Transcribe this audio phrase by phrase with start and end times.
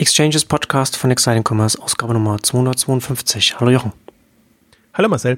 [0.00, 3.60] Exchanges Podcast von Exciting Commerce, Ausgabe Nummer 252.
[3.60, 3.92] Hallo Jochen.
[4.94, 5.36] Hallo Marcel.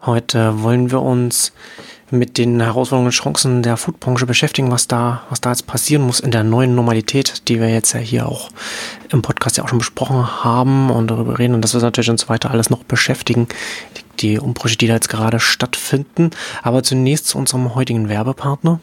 [0.00, 1.52] Heute wollen wir uns
[2.10, 6.18] mit den Herausforderungen und Chancen der Foodbranche beschäftigen, was da, was da jetzt passieren muss
[6.18, 8.48] in der neuen Normalität, die wir jetzt ja hier auch
[9.10, 12.26] im Podcast ja auch schon besprochen haben und darüber reden und das wird natürlich uns
[12.30, 13.48] weiter alles noch beschäftigen,
[13.98, 16.30] die, die Umbrüche, die da jetzt gerade stattfinden.
[16.62, 18.80] Aber zunächst zu unserem heutigen Werbepartner.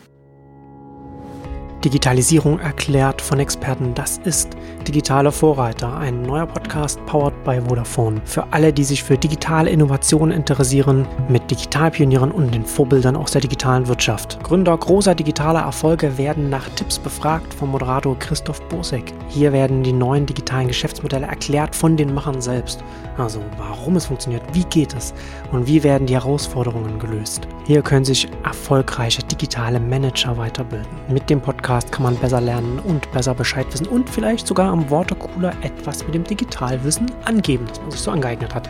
[1.86, 4.50] Digitalisierung erklärt von Experten, das ist
[4.88, 8.22] Digitale Vorreiter, ein neuer Podcast powered by Vodafone.
[8.24, 13.42] Für alle, die sich für digitale Innovationen interessieren, mit Digitalpionieren und den Vorbildern aus der
[13.42, 14.42] digitalen Wirtschaft.
[14.44, 19.12] Gründer großer digitaler Erfolge werden nach Tipps befragt vom Moderator Christoph Bosek.
[19.28, 22.84] Hier werden die neuen digitalen Geschäftsmodelle erklärt von den Machern selbst.
[23.18, 25.16] Also warum es funktioniert, wie geht es
[25.52, 27.48] und wie werden die Herausforderungen gelöst.
[27.66, 30.88] Hier können sich erfolgreiche digitale Manager weiterbilden.
[31.10, 34.92] Mit dem Podcast kann man besser lernen und besser Bescheid wissen und vielleicht sogar am
[34.92, 38.70] Watercooler etwas mit dem Digitalwissen angeben, das man sich so angeeignet hat.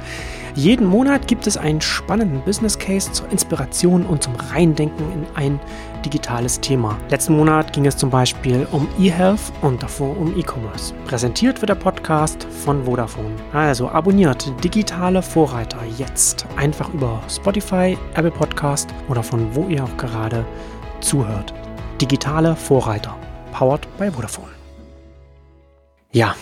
[0.54, 5.60] Jeden Monat gibt es einen spannenden Business Case zur Inspiration und zum Reindenken in ein
[6.06, 6.98] digitales Thema.
[7.10, 10.94] Letzten Monat ging es zum Beispiel um eHealth und davor um E-Commerce.
[11.06, 13.36] Präsentiert wird der Podcast von Vodafone.
[13.52, 19.98] Also abonniert digitale Vorreiter jetzt einfach über Spotify, Apple Podcast oder von wo ihr auch
[19.98, 20.46] gerade
[21.02, 21.54] zuhört.
[22.00, 23.16] Digitale Vorreiter.
[23.52, 24.55] Powered by Vodafone.
[26.16, 26.34] Ja,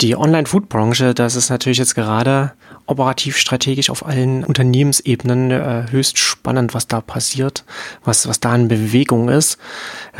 [0.00, 2.50] die Online-Food-Branche, das ist natürlich jetzt gerade
[2.86, 7.64] operativ strategisch auf allen Unternehmensebenen äh, höchst spannend, was da passiert,
[8.02, 9.56] was, was da in Bewegung ist.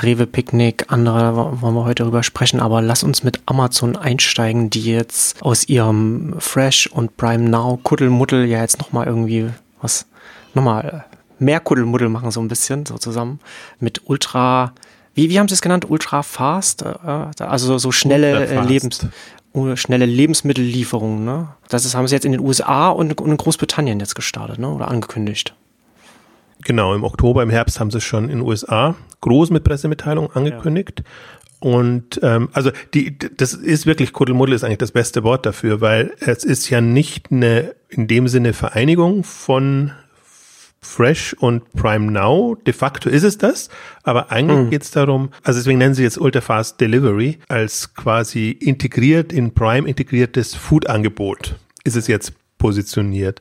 [0.01, 4.85] Rewe Picknick, andere wollen wir heute darüber sprechen, aber lass uns mit Amazon einsteigen, die
[4.85, 9.51] jetzt aus ihrem Fresh und Prime Now Kuddelmuddel ja jetzt nochmal irgendwie
[9.83, 10.07] was,
[10.55, 11.05] nochmal
[11.41, 13.41] mehr Kuddelmuddel machen so ein bisschen, so zusammen
[13.81, 14.73] mit Ultra,
[15.15, 15.89] wie, wie haben Sie es genannt?
[15.89, 16.83] Ultra fast?
[16.83, 19.07] Äh, also so schnelle äh, Lebens
[19.75, 21.25] schnelle Lebensmittellieferungen.
[21.25, 21.49] Ne?
[21.69, 24.69] Das ist, haben sie jetzt in den USA und, in Großbritannien jetzt gestartet ne?
[24.69, 25.55] oder angekündigt.
[26.63, 30.31] Genau, im Oktober, im Herbst haben sie es schon in den USA groß mit Pressemitteilungen
[30.33, 31.03] angekündigt.
[31.05, 31.05] Ja.
[31.61, 36.15] Und ähm, also die, das ist wirklich Kuddelmuddel ist eigentlich das beste Wort dafür, weil
[36.21, 39.93] es ist ja nicht eine in dem Sinne Vereinigung von
[40.83, 42.57] Fresh und Prime Now.
[42.67, 43.69] De facto ist es das,
[44.03, 44.71] aber eigentlich mhm.
[44.71, 49.89] geht es darum, also deswegen nennen sie jetzt Ultrafast Delivery als quasi integriert in Prime
[49.89, 53.41] integriertes Food-Angebot ist es jetzt positioniert.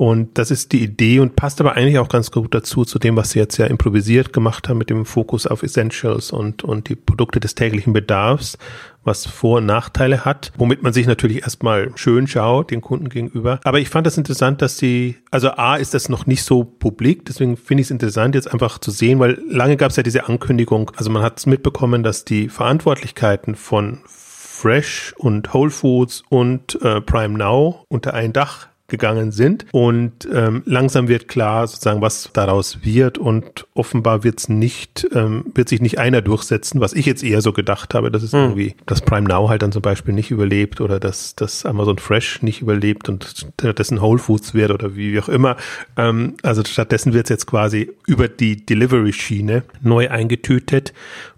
[0.00, 3.18] Und das ist die Idee und passt aber eigentlich auch ganz gut dazu, zu dem,
[3.18, 6.96] was sie jetzt ja improvisiert gemacht haben mit dem Fokus auf Essentials und, und die
[6.96, 8.56] Produkte des täglichen Bedarfs,
[9.04, 13.60] was Vor- und Nachteile hat, womit man sich natürlich erstmal schön schaut, den Kunden gegenüber.
[13.62, 17.26] Aber ich fand das interessant, dass sie, also A ist das noch nicht so publik,
[17.26, 20.26] deswegen finde ich es interessant, jetzt einfach zu sehen, weil lange gab es ja diese
[20.26, 26.80] Ankündigung, also man hat es mitbekommen, dass die Verantwortlichkeiten von Fresh und Whole Foods und
[26.80, 29.66] äh, Prime Now unter ein Dach gegangen sind.
[29.72, 33.18] Und ähm, langsam wird klar, sozusagen, was daraus wird.
[33.18, 37.40] Und offenbar wird es nicht, ähm, wird sich nicht einer durchsetzen, was ich jetzt eher
[37.40, 38.40] so gedacht habe, dass es hm.
[38.40, 42.42] irgendwie, dass Prime Now halt dann zum Beispiel nicht überlebt oder dass, dass Amazon Fresh
[42.42, 45.56] nicht überlebt und stattdessen Whole Foods wird oder wie auch immer.
[45.96, 50.92] Ähm, also stattdessen wird es jetzt quasi über die Delivery-Schiene neu eingetütet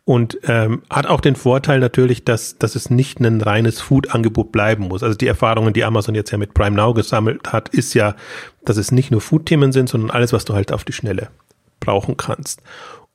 [0.04, 4.88] und ähm, hat auch den Vorteil natürlich, dass, dass es nicht ein reines Food-Angebot bleiben
[4.88, 5.02] muss.
[5.02, 8.16] Also die Erfahrungen, die Amazon jetzt ja mit Prime Now gesammelt hat, ist ja,
[8.64, 11.28] dass es nicht nur Food-Themen sind, sondern alles, was du halt auf die Schnelle
[11.78, 12.62] brauchen kannst.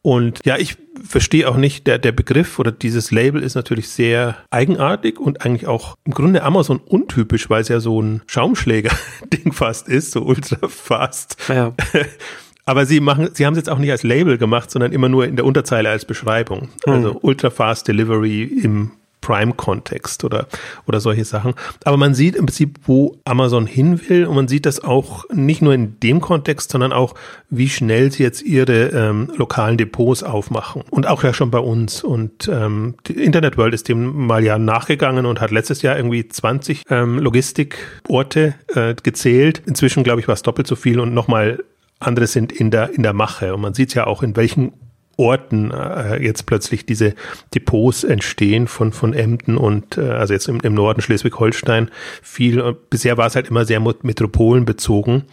[0.01, 4.37] Und ja, ich verstehe auch nicht, der, der Begriff oder dieses Label ist natürlich sehr
[4.51, 9.89] eigenartig und eigentlich auch im Grunde Amazon untypisch, weil es ja so ein Schaumschläger-Ding fast
[9.89, 11.35] ist, so ultra fast.
[11.49, 11.73] Ja.
[12.67, 15.25] Aber sie machen, sie haben es jetzt auch nicht als Label gemacht, sondern immer nur
[15.25, 16.67] in der Unterzeile als Beschreibung.
[16.85, 16.93] Mhm.
[16.93, 18.91] Also Ultra Fast Delivery im
[19.21, 20.47] Prime-Kontext oder,
[20.85, 21.53] oder solche Sachen.
[21.85, 25.61] Aber man sieht im Prinzip, wo Amazon hin will und man sieht das auch nicht
[25.61, 27.15] nur in dem Kontext, sondern auch,
[27.49, 30.83] wie schnell sie jetzt ihre ähm, lokalen Depots aufmachen.
[30.89, 32.03] Und auch ja schon bei uns.
[32.03, 36.27] Und ähm, die Internet World ist dem mal ja nachgegangen und hat letztes Jahr irgendwie
[36.27, 39.61] 20 ähm, Logistikorte äh, gezählt.
[39.65, 41.63] Inzwischen, glaube ich, war es doppelt so viel und nochmal
[41.99, 43.53] andere sind in der, in der Mache.
[43.53, 44.73] Und man sieht ja auch, in welchen
[45.17, 47.15] Orten äh, jetzt plötzlich diese
[47.55, 51.89] Depots entstehen von, von Emden und äh, also jetzt im, im Norden Schleswig-Holstein
[52.21, 52.75] viel.
[52.89, 55.23] Bisher war es halt immer sehr metropolenbezogen.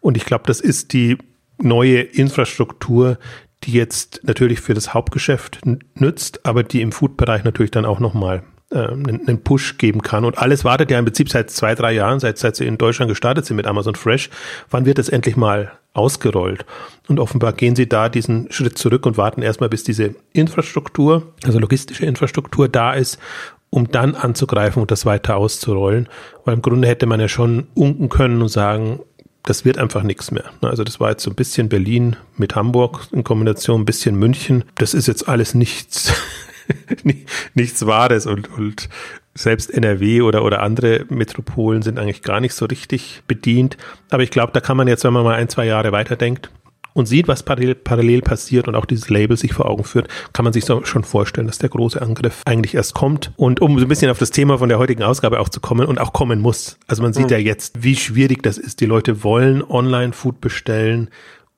[0.00, 1.16] Und ich glaube, das ist die
[1.58, 3.18] neue Infrastruktur,
[3.64, 5.60] die jetzt natürlich für das Hauptgeschäft
[5.94, 10.24] nützt, aber die im Food-Bereich natürlich dann auch nochmal äh, einen, Push geben kann.
[10.24, 13.08] Und alles wartet ja im Prinzip seit zwei, drei Jahren, seit, seit sie in Deutschland
[13.08, 14.30] gestartet sind mit Amazon Fresh.
[14.70, 16.64] Wann wird das endlich mal ausgerollt.
[17.08, 21.58] Und offenbar gehen sie da diesen Schritt zurück und warten erstmal, bis diese Infrastruktur, also
[21.58, 23.18] logistische Infrastruktur da ist.
[23.72, 26.08] um dann anzugreifen und das weiter auszurollen.
[26.44, 28.98] Weil im Grunde hätte man ja schon unken können und sagen,
[29.44, 30.44] das wird einfach nichts mehr.
[30.60, 34.64] Also das war jetzt so ein bisschen Berlin mit Hamburg in Kombination, ein bisschen München.
[34.74, 36.12] Das ist jetzt alles nichts,
[37.54, 38.88] nichts Wahres und, und
[39.34, 43.76] selbst NRW oder, oder andere Metropolen sind eigentlich gar nicht so richtig bedient.
[44.10, 46.50] Aber ich glaube, da kann man jetzt, wenn man mal ein, zwei Jahre weiterdenkt,
[46.92, 50.44] und sieht, was parallel, parallel, passiert und auch dieses Label sich vor Augen führt, kann
[50.44, 53.32] man sich so schon vorstellen, dass der große Angriff eigentlich erst kommt.
[53.36, 55.86] Und um so ein bisschen auf das Thema von der heutigen Ausgabe auch zu kommen
[55.86, 56.78] und auch kommen muss.
[56.86, 57.32] Also man sieht mhm.
[57.32, 58.80] ja jetzt, wie schwierig das ist.
[58.80, 61.10] Die Leute wollen Online-Food bestellen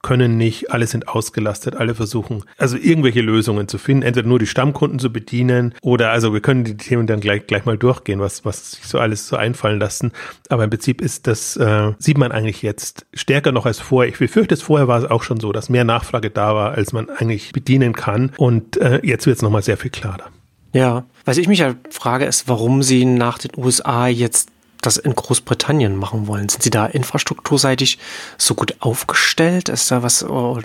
[0.03, 4.47] können nicht, alle sind ausgelastet, alle versuchen, also irgendwelche Lösungen zu finden, entweder nur die
[4.47, 8.45] Stammkunden zu bedienen oder also wir können die Themen dann gleich, gleich mal durchgehen, was,
[8.45, 10.13] was sich so alles so einfallen lassen.
[10.49, 14.11] Aber im Prinzip ist das, äh, sieht man eigentlich jetzt stärker noch als vorher.
[14.13, 17.09] Ich befürchte, vorher war es auch schon so, dass mehr Nachfrage da war, als man
[17.09, 18.33] eigentlich bedienen kann.
[18.37, 20.31] Und äh, jetzt wird es nochmal sehr viel klarer.
[20.73, 24.49] Ja, was ich mich ja frage, ist, warum sie nach den USA jetzt
[24.83, 26.49] das in Großbritannien machen wollen?
[26.49, 27.99] Sind Sie da infrastrukturseitig
[28.37, 29.69] so gut aufgestellt?
[29.69, 30.61] Ist da was, oh,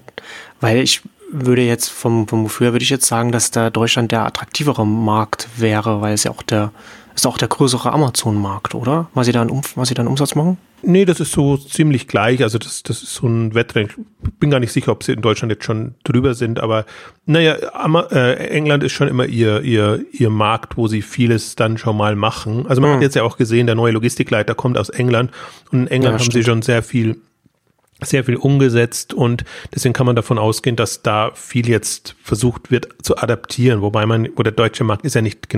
[0.59, 4.25] weil ich würde jetzt vom, vom Gefühl würde ich jetzt sagen, dass da Deutschland der
[4.25, 6.71] attraktivere Markt wäre, weil es ja auch der,
[7.17, 9.09] ist auch der größere Amazon-Markt, oder?
[9.15, 10.57] Was Sie da einen, was Sie da einen Umsatz machen?
[10.83, 12.43] Nee, das ist so ziemlich gleich.
[12.43, 13.89] Also das, das ist so ein Wettrennen.
[14.23, 16.85] Ich bin gar nicht sicher, ob sie in Deutschland jetzt schon drüber sind, aber
[17.25, 17.55] naja,
[18.11, 22.15] äh, England ist schon immer ihr, ihr, ihr Markt, wo sie vieles dann schon mal
[22.15, 22.67] machen.
[22.67, 22.95] Also man mhm.
[22.95, 25.31] hat jetzt ja auch gesehen, der neue Logistikleiter kommt aus England
[25.71, 26.33] und in England ja, haben stimmt.
[26.33, 27.17] sie schon sehr viel
[27.99, 29.43] sehr viel umgesetzt und
[29.73, 34.29] deswegen kann man davon ausgehen, dass da viel jetzt versucht wird zu adaptieren, wobei man,
[34.35, 35.49] wo der deutsche Markt ist ja nicht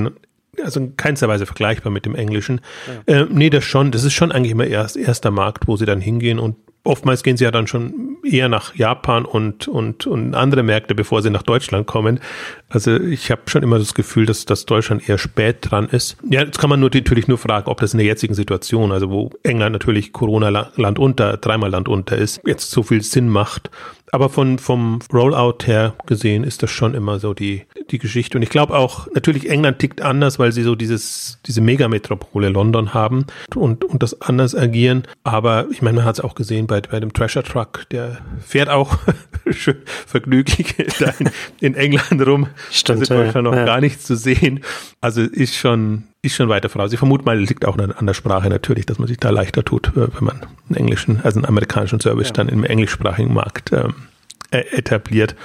[0.64, 2.62] also in keinster Weise vergleichbar mit dem Englischen.
[3.08, 3.22] Ja.
[3.22, 6.02] Äh, nee, das schon, das ist schon eigentlich immer erst erster Markt, wo sie dann
[6.02, 10.64] hingehen und oftmals gehen sie ja dann schon eher nach Japan und, und, und andere
[10.64, 12.20] Märkte, bevor sie nach Deutschland kommen.
[12.70, 16.18] Also ich habe schon immer das Gefühl, dass, dass Deutschland eher spät dran ist.
[16.30, 19.10] Ja, jetzt kann man nur, natürlich nur fragen, ob das in der jetzigen Situation, also
[19.10, 23.70] wo England natürlich Corona-Land unter, dreimal Land unter ist, jetzt so viel Sinn macht.
[24.12, 28.38] Aber von, vom Rollout her gesehen ist das schon immer so die, die Geschichte.
[28.38, 32.94] Und ich glaube auch, natürlich England tickt anders, weil sie so dieses, diese Megametropole London
[32.94, 33.26] haben
[33.56, 35.04] und, und das anders agieren.
[35.24, 38.70] Aber ich meine, man hat es auch gesehen bei, bei dem Treasure Truck, der fährt
[38.70, 38.98] auch
[39.50, 41.30] schön vergnüglich da in,
[41.60, 42.48] in England rum.
[42.72, 43.10] Stimmt.
[43.10, 43.66] Da ist ja, noch ja.
[43.66, 44.62] gar nichts zu sehen.
[45.02, 46.92] Also ist schon, ist schon weiter voraus.
[46.92, 49.90] Ich vermute mal, liegt auch an der Sprache natürlich, dass man sich da leichter tut,
[49.96, 52.34] äh, wenn man einen englischen, also einen amerikanischen Service ja.
[52.34, 53.96] dann im englischsprachigen Markt ähm,
[54.52, 55.36] äh, etabliert.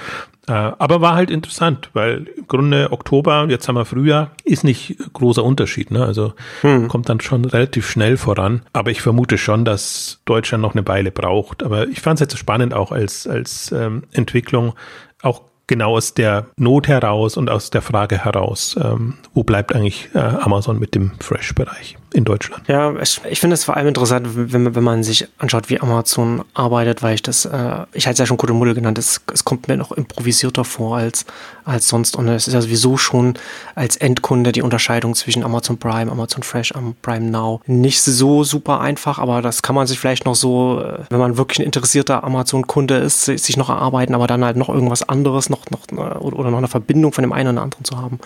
[0.47, 4.97] Äh, aber war halt interessant, weil im Grunde Oktober, jetzt haben wir Frühjahr, ist nicht
[5.13, 5.91] großer Unterschied.
[5.91, 6.05] Ne?
[6.05, 6.87] Also hm.
[6.87, 8.61] kommt dann schon relativ schnell voran.
[8.73, 11.63] Aber ich vermute schon, dass Deutschland noch eine Weile braucht.
[11.63, 14.73] Aber ich fand es jetzt spannend auch als, als ähm, Entwicklung,
[15.21, 20.09] auch genau aus der Not heraus und aus der Frage heraus, ähm, wo bleibt eigentlich
[20.13, 21.97] äh, Amazon mit dem Fresh-Bereich?
[22.15, 22.67] In Deutschland.
[22.67, 26.45] Ja, ich, ich finde es vor allem interessant, wenn, wenn man sich anschaut, wie Amazon
[26.53, 29.67] arbeitet, weil ich das, äh, ich hatte es ja schon Kuddelmuddel genannt, es, es kommt
[29.67, 31.25] mir noch improvisierter vor als,
[31.65, 32.15] als sonst.
[32.15, 33.33] Und es ist ja sowieso schon
[33.75, 38.79] als Endkunde die Unterscheidung zwischen Amazon Prime, Amazon Fresh, Amazon Prime Now nicht so super
[38.79, 42.23] einfach, aber das kann man sich vielleicht noch so, äh, wenn man wirklich ein interessierter
[42.23, 46.59] Amazon-Kunde ist, sich noch erarbeiten, aber dann halt noch irgendwas anderes noch, noch oder noch
[46.59, 48.19] eine Verbindung von dem einen oder anderen zu haben.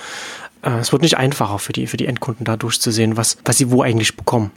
[0.62, 3.72] Äh, es wird nicht einfacher für die, für die Endkunden da durchzusehen, was, was sie
[3.72, 4.52] wo eigentlich bekommen.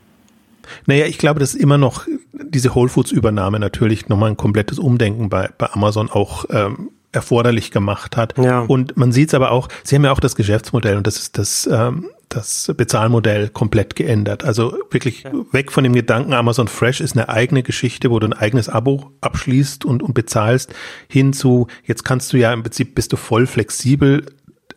[0.87, 5.29] Naja, ich glaube, dass immer noch diese Whole Foods Übernahme natürlich nochmal ein komplettes Umdenken
[5.29, 8.37] bei, bei Amazon auch ähm, erforderlich gemacht hat.
[8.39, 8.61] Ja.
[8.61, 11.37] Und man sieht es aber auch, sie haben ja auch das Geschäftsmodell und das ist
[11.37, 14.45] das, ähm, das Bezahlmodell komplett geändert.
[14.45, 15.33] Also wirklich ja.
[15.53, 19.13] weg von dem Gedanken, Amazon Fresh ist eine eigene Geschichte, wo du ein eigenes Abo
[19.21, 20.75] abschließt und, und bezahlst,
[21.09, 24.25] hin zu, jetzt kannst du ja im Prinzip bist du voll flexibel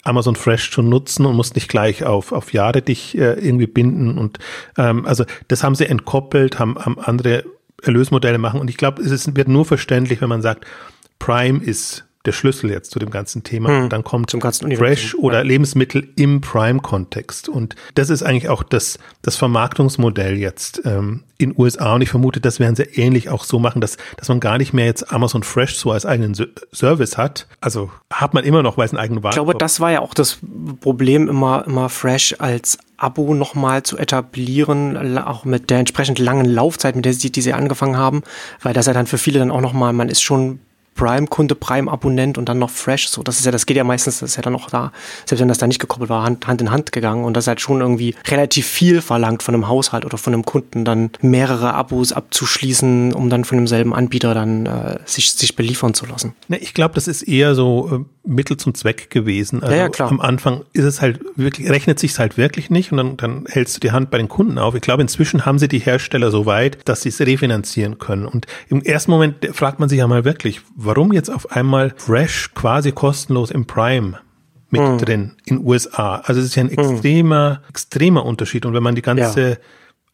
[0.06, 4.18] Amazon Fresh zu nutzen und musst nicht gleich auf, auf Jahre dich äh, irgendwie binden.
[4.18, 4.40] Und
[4.78, 7.44] ähm, also das haben sie entkoppelt, haben, haben andere
[7.82, 8.62] Erlösmodelle machen.
[8.62, 10.66] Und ich glaube, es ist, wird nur verständlich, wenn man sagt,
[11.20, 13.70] Prime ist der Schlüssel jetzt zu dem ganzen Thema.
[13.70, 15.44] Hm, dann kommt zum ganzen Fresh oder.
[15.44, 17.50] Lebensmittel im Prime-Kontext.
[17.50, 21.96] Und das ist eigentlich auch das, das Vermarktungsmodell jetzt ähm, in USA.
[21.96, 24.74] Und ich vermute, das werden sie ähnlich auch so machen, dass, dass man gar nicht
[24.74, 26.36] mehr jetzt Amazon Fresh so als eigenen
[26.74, 27.48] Service hat.
[27.62, 29.48] Also hat man immer noch, weil es einen eigenen Warenkorb.
[29.48, 30.39] Ich glaube, das war ja auch das
[30.82, 36.96] Problem, immer, immer Fresh als Abo nochmal zu etablieren, auch mit der entsprechend langen Laufzeit,
[36.96, 38.24] mit der sie, die sie angefangen haben,
[38.62, 40.60] weil das ja dann für viele dann auch nochmal, man ist schon
[40.96, 43.10] Prime-Kunde, Prime-Abonnent und dann noch Fresh.
[43.10, 44.92] So, das ist ja, das geht ja meistens, das ist ja dann auch da,
[45.25, 47.25] selbst wenn das da nicht gekoppelt war, Hand, Hand in Hand gegangen.
[47.25, 50.46] Und das ist halt schon irgendwie relativ viel verlangt von einem Haushalt oder von einem
[50.46, 55.94] Kunden, dann mehrere Abos abzuschließen, um dann von demselben Anbieter dann äh, sich, sich beliefern
[55.94, 56.34] zu lassen.
[56.48, 59.62] Ne, ich glaube, das ist eher so, äh, Mittel zum Zweck gewesen.
[59.62, 62.98] Also ja, ja, am Anfang ist es halt wirklich, rechnet sich halt wirklich nicht und
[62.98, 64.75] dann, dann hältst du die Hand bei den Kunden auf.
[64.75, 68.25] Ich glaube, inzwischen haben sie die Hersteller so weit, dass sie es refinanzieren können.
[68.25, 72.54] Und im ersten Moment fragt man sich ja mal wirklich, warum jetzt auf einmal Fresh
[72.54, 74.20] quasi kostenlos im Prime
[74.70, 74.98] mit hm.
[74.98, 76.18] drin in USA.
[76.25, 76.80] Also es ist ja ein hm.
[76.80, 77.70] extremer, hm.
[77.70, 78.65] extremer Unterschied.
[78.65, 79.58] Und wenn man die ganze ja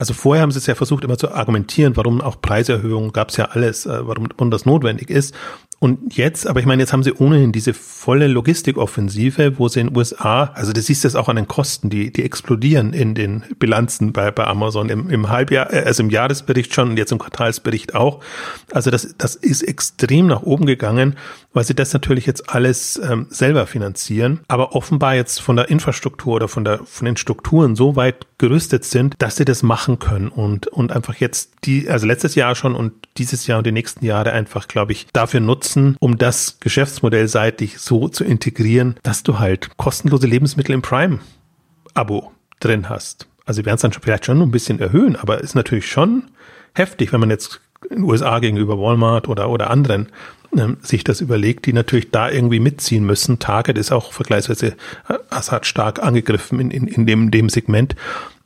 [0.01, 3.37] also vorher haben sie es ja versucht immer zu argumentieren, warum auch Preiserhöhungen gab es
[3.37, 5.35] ja alles, äh, warum, warum das notwendig ist.
[5.83, 9.87] Und jetzt, aber ich meine, jetzt haben sie ohnehin diese volle Logistikoffensive, wo sie in
[9.87, 13.41] den USA, also du siehst das auch an den Kosten, die, die explodieren in den
[13.57, 17.17] Bilanzen bei, bei Amazon im, im Halbjahr, äh, also im Jahresbericht schon und jetzt im
[17.17, 18.19] Quartalsbericht auch.
[18.71, 21.15] Also das, das ist extrem nach oben gegangen,
[21.51, 26.35] weil sie das natürlich jetzt alles ähm, selber finanzieren, aber offenbar jetzt von der Infrastruktur
[26.35, 30.27] oder von der, von den Strukturen so weit gerüstet sind, dass sie das machen können
[30.27, 34.05] und, und einfach jetzt die, also letztes Jahr schon und dieses Jahr und die nächsten
[34.05, 39.39] Jahre einfach, glaube ich, dafür nutzen, um das Geschäftsmodell seitig so zu integrieren, dass du
[39.39, 43.27] halt kostenlose Lebensmittel im Prime-Abo drin hast.
[43.45, 46.23] Also wir werden es dann vielleicht schon ein bisschen erhöhen, aber ist natürlich schon
[46.73, 47.59] heftig, wenn man jetzt
[47.89, 50.07] in den USA gegenüber Walmart oder, oder anderen
[50.57, 53.39] ähm, sich das überlegt, die natürlich da irgendwie mitziehen müssen.
[53.39, 54.75] Target ist auch vergleichsweise
[55.07, 57.95] äh, Assad stark angegriffen in, in, in dem, dem Segment.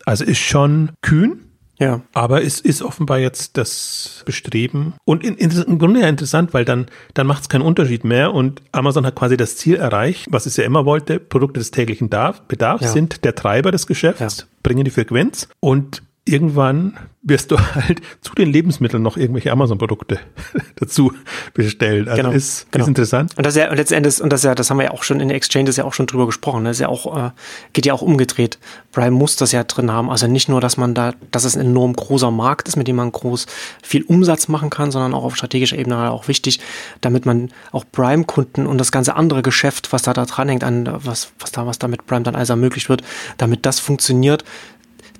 [0.05, 1.44] Also ist schon kühn.
[1.79, 2.01] Ja.
[2.13, 6.65] Aber es ist offenbar jetzt das Bestreben und in, in, im Grunde ja interessant, weil
[6.65, 10.45] dann, dann macht es keinen Unterschied mehr und Amazon hat quasi das Ziel erreicht, was
[10.45, 11.19] es ja immer wollte.
[11.19, 12.89] Produkte des täglichen Bedarfs ja.
[12.89, 14.45] sind der Treiber des Geschäfts, ja.
[14.63, 20.19] bringen die Frequenz und irgendwann wirst du halt zu den Lebensmitteln noch irgendwelche Amazon-Produkte
[20.75, 21.11] dazu
[21.53, 22.07] bestellen.
[22.07, 22.83] Also genau, ist, genau.
[22.83, 23.37] ist interessant.
[23.37, 25.29] Und das ist ja letztendlich, und das ja, das haben wir ja auch schon in
[25.29, 26.65] Exchanges ja auch schon drüber gesprochen.
[26.65, 27.31] Das ist ja auch, äh,
[27.73, 28.59] geht ja auch umgedreht.
[28.91, 30.09] Prime muss das ja drin haben.
[30.09, 32.95] Also nicht nur, dass man da, dass es ein enorm großer Markt ist, mit dem
[32.95, 33.47] man groß
[33.81, 36.59] viel Umsatz machen kann, sondern auch auf strategischer Ebene auch wichtig,
[37.01, 41.31] damit man auch Prime-Kunden und das ganze andere Geschäft, was da, da dranhängt, an was,
[41.39, 43.03] was da, was da mit Prime dann alles ermöglicht wird,
[43.37, 44.43] damit das funktioniert,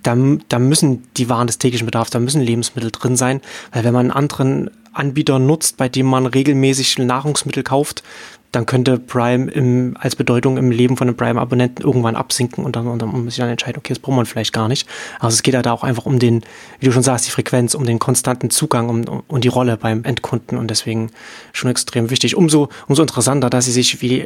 [0.05, 0.15] da,
[0.49, 4.11] da müssen die Waren des täglichen Bedarfs, da müssen Lebensmittel drin sein, weil wenn man
[4.11, 8.03] einen anderen Anbieter nutzt, bei dem man regelmäßig Nahrungsmittel kauft,
[8.55, 12.87] dann könnte Prime im, als Bedeutung im Leben von einem Prime-Abonnenten irgendwann absinken und dann,
[12.87, 14.87] und dann muss ich dann entscheiden, okay, das braucht man vielleicht gar nicht.
[15.19, 16.41] Also es geht ja da auch einfach um den,
[16.79, 19.77] wie du schon sagst, die Frequenz, um den konstanten Zugang um, um, und die Rolle
[19.77, 21.11] beim Endkunden und deswegen
[21.51, 22.35] schon extrem wichtig.
[22.35, 24.25] Umso, umso interessanter, dass sie sich, wie,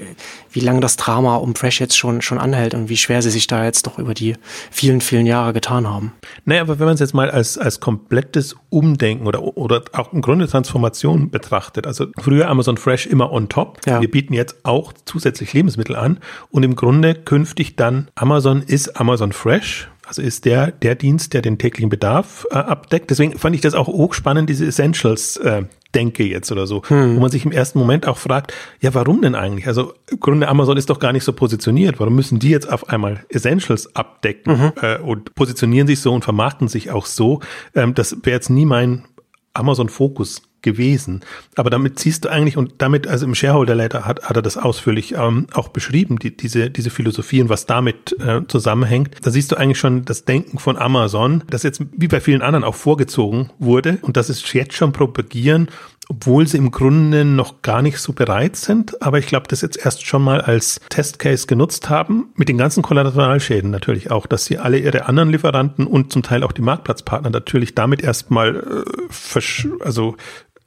[0.52, 3.48] wie lange das Drama um Fresh jetzt schon, schon anhält und wie schwer sie sich
[3.48, 4.36] da jetzt doch über die
[4.70, 6.14] vielen, vielen Jahre getan haben.
[6.46, 10.22] Naja, aber wenn man es jetzt mal als, als komplettes Umdenken oder, oder auch im
[10.22, 13.80] Grunde Transformation betrachtet, also früher Amazon Fresh immer on top.
[13.86, 14.02] Ja.
[14.02, 16.20] Wir bieten jetzt auch zusätzlich Lebensmittel an
[16.52, 19.88] und im Grunde künftig dann Amazon ist Amazon Fresh.
[20.06, 23.12] Also ist der, der Dienst, der den täglichen Bedarf äh, abdeckt.
[23.12, 25.64] Deswegen fand ich das auch hochspannend, diese Essentials, äh,
[25.96, 27.16] denke jetzt oder so, hm.
[27.16, 29.68] wo man sich im ersten Moment auch fragt, ja, warum denn eigentlich?
[29.68, 32.00] Also im Grunde Amazon ist doch gar nicht so positioniert.
[32.02, 34.72] Warum müssen die jetzt auf einmal Essentials abdecken mhm.
[34.82, 37.40] äh, und positionieren sich so und vermarkten sich auch so?
[37.74, 39.06] Ähm, das wäre jetzt nie mein
[39.54, 41.22] Amazon-Fokus gewesen.
[41.56, 44.58] Aber damit ziehst du eigentlich, und damit, also im Shareholder Letter hat, hat er das
[44.58, 49.16] ausführlich ähm, auch beschrieben, die, diese, diese Philosophie und was damit äh, zusammenhängt.
[49.22, 52.64] Da siehst du eigentlich schon das Denken von Amazon, das jetzt wie bei vielen anderen
[52.64, 55.70] auch vorgezogen wurde und das ist jetzt schon propagieren
[56.12, 59.02] obwohl sie im Grunde noch gar nicht so bereit sind.
[59.02, 62.82] Aber ich glaube, das jetzt erst schon mal als Testcase genutzt haben, mit den ganzen
[62.82, 67.30] Kollateralschäden natürlich auch, dass sie alle ihre anderen Lieferanten und zum Teil auch die Marktplatzpartner
[67.30, 69.40] natürlich damit erstmal äh,
[69.82, 70.18] also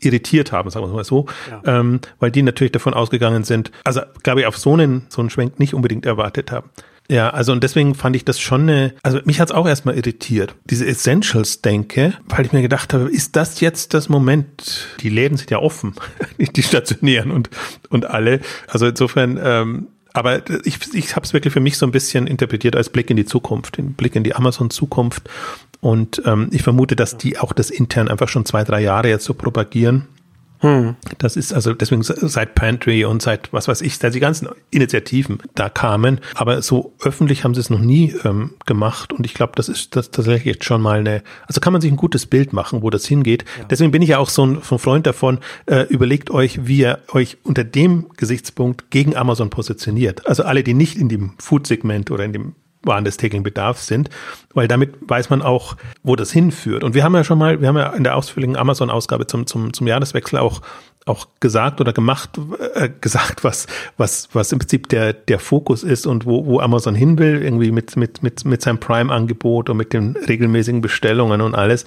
[0.05, 1.81] irritiert haben, sagen wir mal so, ja.
[1.81, 5.31] ähm, weil die natürlich davon ausgegangen sind, also glaube ich, auf so einen, so einen
[5.31, 6.71] Schwenk nicht unbedingt erwartet haben.
[7.09, 10.55] Ja, also und deswegen fand ich das schon eine, also mich hat's auch erstmal irritiert,
[10.65, 15.51] diese Essentials-Denke, weil ich mir gedacht habe, ist das jetzt das Moment, die Läden sind
[15.51, 15.95] ja offen,
[16.39, 17.51] die stationären und,
[17.91, 21.93] und alle, also insofern, ähm, aber ich, ich habe es wirklich für mich so ein
[21.93, 25.29] bisschen interpretiert als Blick in die Zukunft, den Blick in die Amazon-Zukunft.
[25.83, 29.25] Und ähm, ich vermute, dass die auch das intern einfach schon zwei, drei Jahre jetzt
[29.25, 30.07] so propagieren
[30.63, 30.95] hm.
[31.19, 35.39] Das ist also deswegen seit Pantry und seit was weiß ich, seit die ganzen Initiativen
[35.57, 36.21] da kamen.
[36.35, 39.13] Aber so öffentlich haben sie es noch nie ähm, gemacht.
[39.13, 41.91] Und ich glaube, das ist das tatsächlich jetzt schon mal eine, also kann man sich
[41.91, 43.45] ein gutes Bild machen, wo das hingeht.
[43.59, 43.65] Ja.
[43.65, 46.79] Deswegen bin ich ja auch so ein, so ein Freund davon, äh, überlegt euch, wie
[46.79, 50.29] ihr euch unter dem Gesichtspunkt gegen Amazon positioniert.
[50.29, 54.11] Also alle, die nicht in dem Food-Segment oder in dem waren des täglichen Bedarfs sind,
[54.55, 56.85] weil damit weiß man auch, wo das hinführt.
[56.85, 59.73] Und wir haben ja schon mal, wir haben ja in der ausführlichen Amazon-Ausgabe zum, zum,
[59.73, 60.61] zum Jahreswechsel auch
[61.05, 62.39] auch gesagt oder gemacht,
[62.75, 66.95] äh, gesagt, was, was, was im Prinzip der, der Fokus ist und wo, wo Amazon
[66.95, 71.55] hin will, irgendwie mit, mit, mit, mit seinem Prime-Angebot und mit den regelmäßigen Bestellungen und
[71.55, 71.85] alles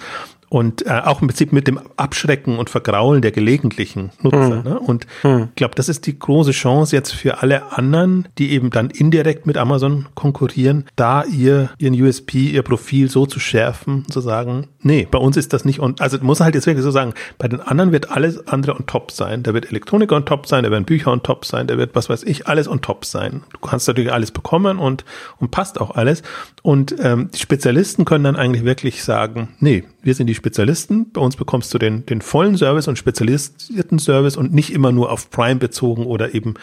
[0.48, 4.56] und äh, auch im Prinzip mit dem Abschrecken und Vergraulen der gelegentlichen Nutzer.
[4.56, 4.62] Mhm.
[4.62, 4.78] Ne?
[4.78, 5.48] Und mhm.
[5.50, 9.46] ich glaube, das ist die große Chance jetzt für alle anderen, die eben dann indirekt
[9.46, 15.06] mit Amazon konkurrieren, da ihr ihren USP, ihr Profil so zu schärfen, zu sagen, nee,
[15.10, 17.60] bei uns ist das nicht und also muss halt jetzt wirklich so sagen, bei den
[17.60, 19.42] anderen wird alles andere on top sein.
[19.42, 22.08] Da wird Elektronik on top sein, da werden Bücher on top sein, da wird was
[22.08, 23.42] weiß ich alles on top sein.
[23.52, 25.04] Du kannst natürlich alles bekommen und
[25.38, 26.22] und passt auch alles.
[26.62, 30.45] Und ähm, die Spezialisten können dann eigentlich wirklich sagen, nee, wir sind die Spezialisten.
[31.12, 35.10] Bei uns bekommst du den, den vollen Service und spezialisierten Service und nicht immer nur
[35.10, 36.54] auf Prime bezogen oder eben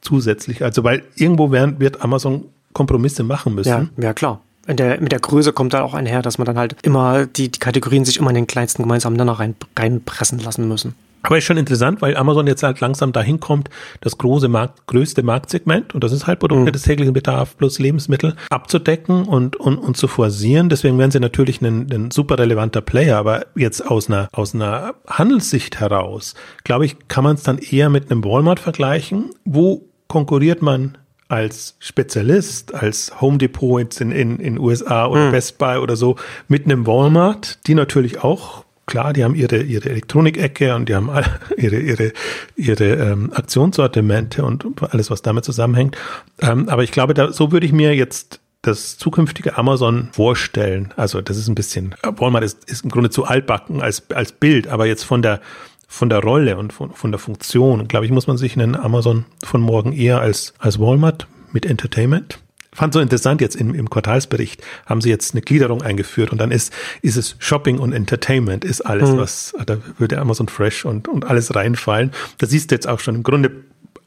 [0.00, 0.62] zusätzlich.
[0.62, 3.68] Also weil irgendwo werden, wird Amazon Kompromisse machen müssen.
[3.96, 4.40] Ja, ja klar.
[4.68, 7.58] Der, mit der Größe kommt da auch einher, dass man dann halt immer die, die
[7.60, 10.94] Kategorien sich immer in den kleinsten gemeinsamen Nenner rein, reinpressen lassen müssen.
[11.26, 13.68] Aber ist schon interessant, weil Amazon jetzt halt langsam dahin kommt,
[14.00, 16.72] das große Markt, größte Marktsegment, und das ist halt Produkte mhm.
[16.72, 20.68] des täglichen Bedarfs plus Lebensmittel, abzudecken und, und, und zu forcieren.
[20.68, 23.18] Deswegen werden sie natürlich ein, ein super relevanter Player.
[23.18, 27.90] Aber jetzt aus einer, aus einer Handelssicht heraus, glaube ich, kann man es dann eher
[27.90, 29.30] mit einem Walmart vergleichen.
[29.44, 35.32] Wo konkurriert man als Spezialist, als Home Depot jetzt in, in, in USA oder mhm.
[35.32, 36.16] Best Buy oder so
[36.46, 41.10] mit einem Walmart, die natürlich auch klar, die haben ihre, ihre Elektronik-Ecke und die haben
[41.10, 41.26] alle
[41.56, 42.12] ihre, ihre,
[42.56, 45.96] ihre ähm, Aktionssortimente und alles, was damit zusammenhängt.
[46.40, 50.92] Ähm, aber ich glaube, da, so würde ich mir jetzt das zukünftige Amazon vorstellen.
[50.96, 54.68] Also das ist ein bisschen, Walmart ist, ist im Grunde zu altbacken als, als Bild,
[54.68, 55.40] aber jetzt von der,
[55.86, 59.24] von der Rolle und von, von der Funktion, glaube ich, muss man sich einen Amazon
[59.44, 62.40] von morgen eher als, als Walmart mit Entertainment
[62.76, 66.50] fand so interessant jetzt im, im Quartalsbericht haben sie jetzt eine Gliederung eingeführt und dann
[66.50, 69.16] ist, ist es Shopping und Entertainment ist alles, mhm.
[69.16, 72.12] was, da würde Amazon Fresh und, und alles reinfallen.
[72.38, 73.50] Da siehst du jetzt auch schon im Grunde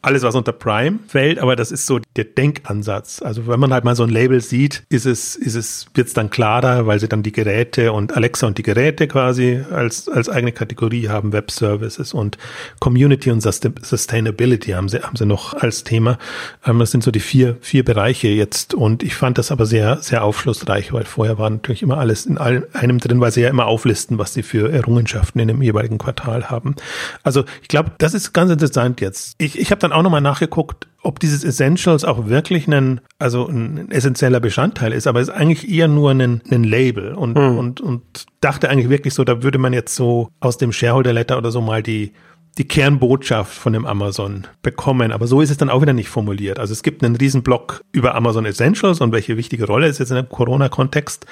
[0.01, 3.21] alles, was unter Prime fällt, aber das ist so der Denkansatz.
[3.21, 6.13] Also wenn man halt mal so ein Label sieht, ist es, ist es, wird es
[6.13, 10.29] dann klarer, weil sie dann die Geräte und Alexa und die Geräte quasi als, als
[10.29, 12.37] eigene Kategorie haben, Web Services und
[12.79, 16.17] Community und Sustainability haben sie, haben sie noch als Thema.
[16.65, 19.97] Ähm, das sind so die vier, vier Bereiche jetzt und ich fand das aber sehr,
[19.97, 23.65] sehr aufschlussreich, weil vorher war natürlich immer alles in einem drin, weil sie ja immer
[23.65, 26.75] auflisten, was sie für Errungenschaften in dem jeweiligen Quartal haben.
[27.23, 29.35] Also ich glaube, das ist ganz interessant jetzt.
[29.37, 33.47] Ich, ich habe dann dann auch nochmal nachgeguckt, ob dieses Essentials auch wirklich ein, also
[33.47, 37.57] ein essentieller Bestandteil ist, aber es ist eigentlich eher nur ein, ein Label und, mhm.
[37.57, 41.37] und, und dachte eigentlich wirklich so, da würde man jetzt so aus dem Shareholder Letter
[41.37, 42.11] oder so mal die,
[42.57, 45.11] die Kernbotschaft von dem Amazon bekommen.
[45.11, 46.59] Aber so ist es dann auch wieder nicht formuliert.
[46.59, 50.09] Also es gibt einen riesen Block über Amazon Essentials und welche wichtige Rolle es jetzt
[50.09, 51.25] in dem Corona-Kontext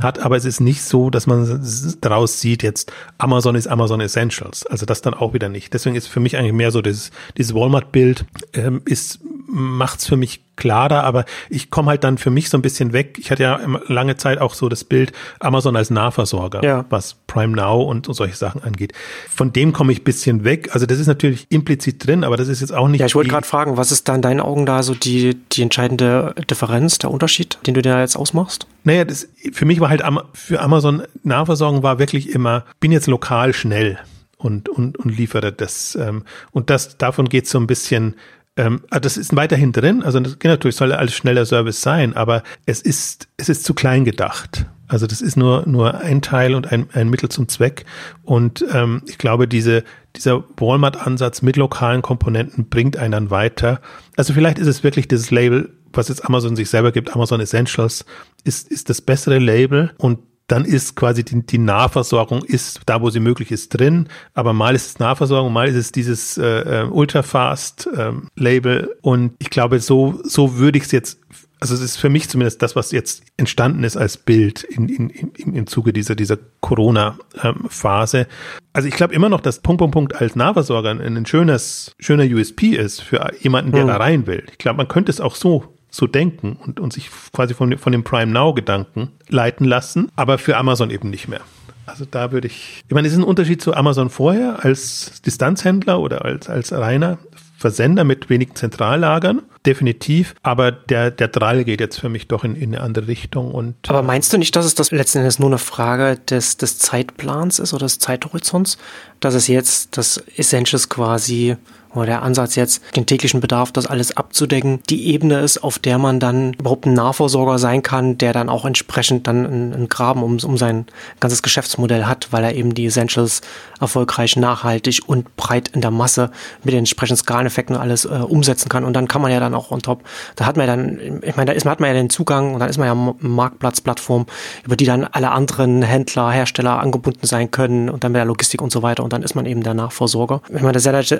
[0.00, 0.18] hat.
[0.18, 1.64] Aber es ist nicht so, dass man
[2.00, 4.66] daraus sieht, jetzt Amazon ist Amazon Essentials.
[4.66, 5.72] Also das dann auch wieder nicht.
[5.72, 9.20] Deswegen ist für mich eigentlich mehr so dieses, dieses Walmart-Bild ähm, ist
[9.54, 13.18] macht's für mich klarer, aber ich komme halt dann für mich so ein bisschen weg.
[13.18, 16.84] Ich hatte ja lange Zeit auch so das Bild Amazon als Nahversorger, ja.
[16.90, 18.92] was Prime Now und, und solche Sachen angeht.
[19.28, 20.70] Von dem komme ich bisschen weg.
[20.72, 23.00] Also das ist natürlich implizit drin, aber das ist jetzt auch nicht.
[23.00, 25.62] Ja, ich wollte gerade fragen, was ist da in deinen Augen da so die, die
[25.62, 28.66] entscheidende Differenz, der Unterschied, den du da jetzt ausmachst?
[28.84, 30.02] Naja, das, für mich war halt
[30.34, 33.98] für Amazon Nahversorgung war wirklich immer, bin jetzt lokal schnell
[34.36, 35.96] und, und, und liefere das.
[35.96, 38.14] Ähm, und das, davon geht so ein bisschen
[38.56, 42.42] ähm, ah, das ist weiterhin drin, also das, natürlich soll alles schneller Service sein, aber
[42.66, 44.66] es ist, es ist zu klein gedacht.
[44.86, 47.84] Also das ist nur, nur ein Teil und ein, ein Mittel zum Zweck.
[48.22, 49.82] Und ähm, ich glaube, diese,
[50.14, 53.80] dieser Walmart-Ansatz mit lokalen Komponenten bringt einen dann weiter.
[54.16, 58.04] Also vielleicht ist es wirklich dieses Label, was jetzt Amazon sich selber gibt, Amazon Essentials,
[58.44, 63.10] ist, ist das bessere Label und dann ist quasi die, die Nahversorgung ist da, wo
[63.10, 64.08] sie möglich ist, drin.
[64.34, 68.94] Aber mal ist es Nahversorgung, mal ist es dieses äh, äh Ultrafast ähm, Label.
[69.00, 71.20] Und ich glaube, so, so würde ich es jetzt,
[71.60, 75.08] also es ist für mich zumindest das, was jetzt entstanden ist als Bild in, in,
[75.08, 78.18] in, im Zuge dieser, dieser Corona-Phase.
[78.18, 78.26] Ähm,
[78.74, 82.76] also ich glaube immer noch, dass Punkt, Punkt, Punkt als Nahversorger ein schönes, schöner USP
[82.76, 83.88] ist für jemanden, der hm.
[83.88, 84.44] da rein will.
[84.50, 87.92] Ich glaube, man könnte es auch so so denken und, und sich quasi von, von
[87.92, 91.40] dem Prime Now-Gedanken leiten lassen, aber für Amazon eben nicht mehr.
[91.86, 96.00] Also da würde ich, ich meine, es ist ein Unterschied zu Amazon vorher als Distanzhändler
[96.00, 97.18] oder als, als reiner
[97.56, 100.34] Versender mit wenigen Zentrallagern, definitiv.
[100.42, 103.52] Aber der, der Drall geht jetzt für mich doch in, in eine andere Richtung.
[103.52, 106.78] Und aber meinst du nicht, dass es das letzten Endes nur eine Frage des, des
[106.78, 108.78] Zeitplans ist oder des Zeithorizonts,
[109.20, 111.56] dass es jetzt das Essentials quasi
[111.94, 116.20] der Ansatz jetzt, den täglichen Bedarf, das alles abzudecken, die Ebene ist, auf der man
[116.20, 120.56] dann überhaupt ein Nahversorger sein kann, der dann auch entsprechend dann einen, Graben um, um
[120.56, 120.86] sein
[121.20, 123.42] ganzes Geschäftsmodell hat, weil er eben die Essentials
[123.80, 126.30] erfolgreich, nachhaltig und breit in der Masse
[126.64, 128.84] mit den entsprechenden Skaleneffekten alles äh, umsetzen kann.
[128.84, 130.02] Und dann kann man ja dann auch on top,
[130.36, 132.60] da hat man ja dann, ich meine, da ist, hat man ja den Zugang und
[132.60, 134.26] dann ist man ja Marktplatzplattform,
[134.64, 138.62] über die dann alle anderen Händler, Hersteller angebunden sein können und dann mit der Logistik
[138.62, 139.04] und so weiter.
[139.04, 140.40] Und dann ist man eben der Nachversorger.
[140.48, 141.18] Ich meine, das ist ja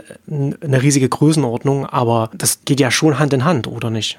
[0.64, 4.18] eine riesige Größenordnung, aber das geht ja schon Hand in Hand, oder nicht?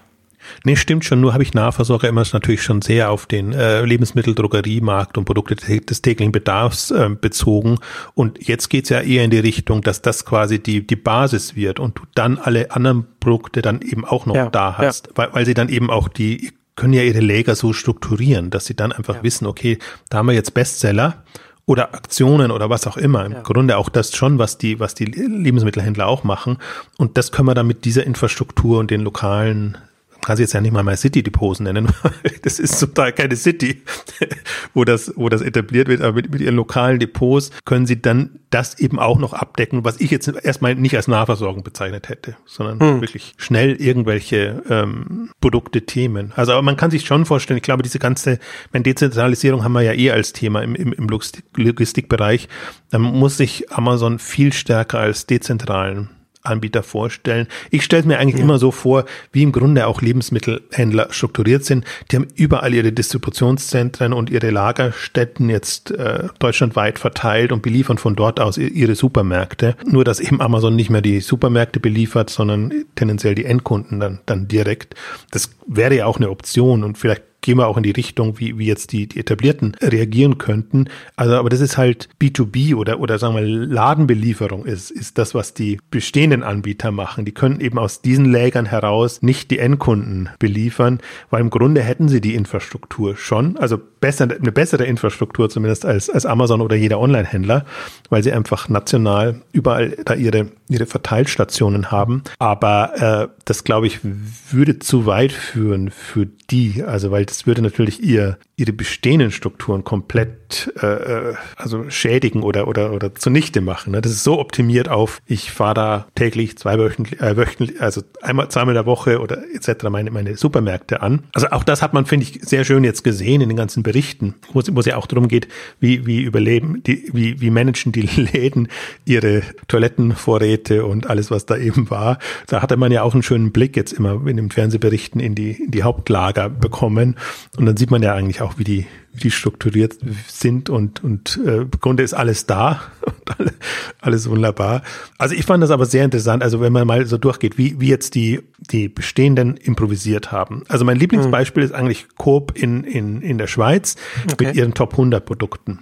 [0.64, 1.22] Nee, stimmt schon.
[1.22, 5.56] Nur habe ich Nahversorger immer natürlich schon sehr auf den äh, Lebensmittel, Drogeriemarkt und Produkte
[5.56, 7.80] des täglichen Bedarfs äh, bezogen.
[8.14, 11.80] Und jetzt geht's ja eher in die Richtung, dass das quasi die, die Basis wird
[11.80, 15.12] und du dann alle anderen Produkte dann eben auch noch ja, da hast, ja.
[15.16, 18.76] weil, weil sie dann eben auch die können ja ihre Lager so strukturieren, dass sie
[18.76, 19.24] dann einfach ja.
[19.24, 19.78] wissen, okay,
[20.10, 21.24] da haben wir jetzt Bestseller
[21.66, 23.26] oder Aktionen oder was auch immer.
[23.26, 23.42] Im ja.
[23.42, 26.58] Grunde auch das schon, was die, was die Lebensmittelhändler auch machen.
[26.98, 29.78] Und das können wir dann mit dieser Infrastruktur und den lokalen
[30.26, 31.88] kann sie jetzt ja nicht mal My City Depots nennen.
[32.42, 33.82] das ist zum Teil keine City,
[34.74, 36.02] wo das, wo das etabliert wird.
[36.02, 40.00] Aber mit, mit ihren lokalen Depots können sie dann das eben auch noch abdecken, was
[40.02, 43.02] ich jetzt erstmal nicht als Nahversorgung bezeichnet hätte, sondern hm.
[43.02, 46.32] wirklich schnell irgendwelche ähm, Produkte, Themen.
[46.36, 48.40] Also aber man kann sich schon vorstellen, ich glaube, diese ganze
[48.72, 52.48] meine, Dezentralisierung haben wir ja eh als Thema im, im, im Logistikbereich.
[52.90, 56.10] Da muss sich Amazon viel stärker als dezentralen
[56.46, 57.48] Anbieter vorstellen.
[57.72, 58.44] Ich stelle es mir eigentlich ja.
[58.44, 61.86] immer so vor, wie im Grunde auch Lebensmittelhändler strukturiert sind.
[62.12, 68.16] Die haben überall ihre Distributionszentren und ihre Lagerstätten jetzt äh, deutschlandweit verteilt und beliefern von
[68.16, 69.76] dort aus ihre Supermärkte.
[69.86, 74.48] Nur dass eben Amazon nicht mehr die Supermärkte beliefert, sondern tendenziell die Endkunden dann, dann
[74.48, 74.96] direkt.
[75.32, 78.58] Das wäre ja auch eine Option und vielleicht gehen wir auch in die Richtung, wie,
[78.58, 80.86] wie jetzt die, die Etablierten reagieren könnten.
[81.16, 85.54] Also, aber das ist halt B2B oder, oder sagen wir Ladenbelieferung ist, ist das, was
[85.54, 87.24] die bestehenden Anbieter machen.
[87.24, 92.10] Die können eben aus diesen Lägern heraus nicht die Endkunden beliefern, weil im Grunde hätten
[92.10, 97.00] sie die Infrastruktur schon, also besser, eine bessere Infrastruktur zumindest als, als Amazon oder jeder
[97.00, 97.66] Online-Händler,
[98.10, 102.24] weil sie einfach national überall da ihre, ihre Verteilstationen haben.
[102.40, 107.62] Aber äh, das, glaube ich, würde zu weit führen für die, also weil das würde
[107.62, 113.92] natürlich ihr ihre bestehenden Strukturen komplett äh, äh, also schädigen oder oder oder zunichte machen.
[113.92, 114.02] Ne?
[114.02, 118.50] Das ist so optimiert auf, ich fahre da täglich, zwei wöchentlich, äh, wöchentlich, also einmal,
[118.50, 119.90] zweimal in der Woche oder etc.
[119.90, 121.24] meine meine Supermärkte an.
[121.34, 124.36] Also auch das hat man finde ich sehr schön jetzt gesehen in den ganzen Berichten,
[124.54, 125.50] wo es, wo es ja auch darum geht,
[125.82, 128.70] wie wie überleben die wie wie managen die Läden
[129.04, 132.20] ihre Toilettenvorräte und alles was da eben war.
[132.48, 135.52] Da hatte man ja auch einen schönen Blick jetzt immer in den Fernsehberichten in die
[135.52, 137.18] in die Hauptlager bekommen
[137.58, 141.40] und dann sieht man ja eigentlich auch, wie die, wie die strukturiert sind und, und
[141.46, 142.82] äh, im Grunde ist alles da
[143.40, 143.54] und
[144.02, 144.84] alles wunderbar.
[145.18, 147.90] Also ich fand das aber sehr interessant, also wenn man mal so durchgeht, wie, wie
[147.90, 150.64] jetzt die, die Bestehenden improvisiert haben.
[150.68, 151.70] Also mein Lieblingsbeispiel mhm.
[151.70, 153.96] ist eigentlich Coop in, in, in der Schweiz
[154.32, 154.48] okay.
[154.48, 155.80] mit ihren Top 100 Produkten.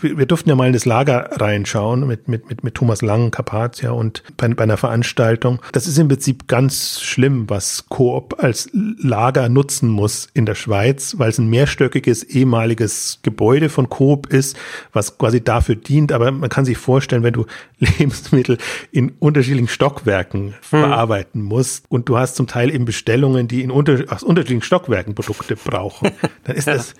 [0.00, 3.30] Wir, wir, durften ja mal in das Lager reinschauen mit, mit, mit, mit Thomas Lang,
[3.30, 5.60] Carpathia und bei, bei einer Veranstaltung.
[5.72, 11.14] Das ist im Prinzip ganz schlimm, was Coop als Lager nutzen muss in der Schweiz,
[11.18, 14.56] weil es ein mehrstöckiges ehemaliges Gebäude von Coop ist,
[14.92, 16.12] was quasi dafür dient.
[16.12, 17.46] Aber man kann sich vorstellen, wenn du
[17.78, 18.58] Lebensmittel
[18.92, 20.54] in unterschiedlichen Stockwerken hm.
[20.62, 25.14] verarbeiten musst und du hast zum Teil eben Bestellungen, die in unter, aus unterschiedlichen Stockwerken
[25.14, 26.10] Produkte brauchen,
[26.44, 26.94] dann ist das,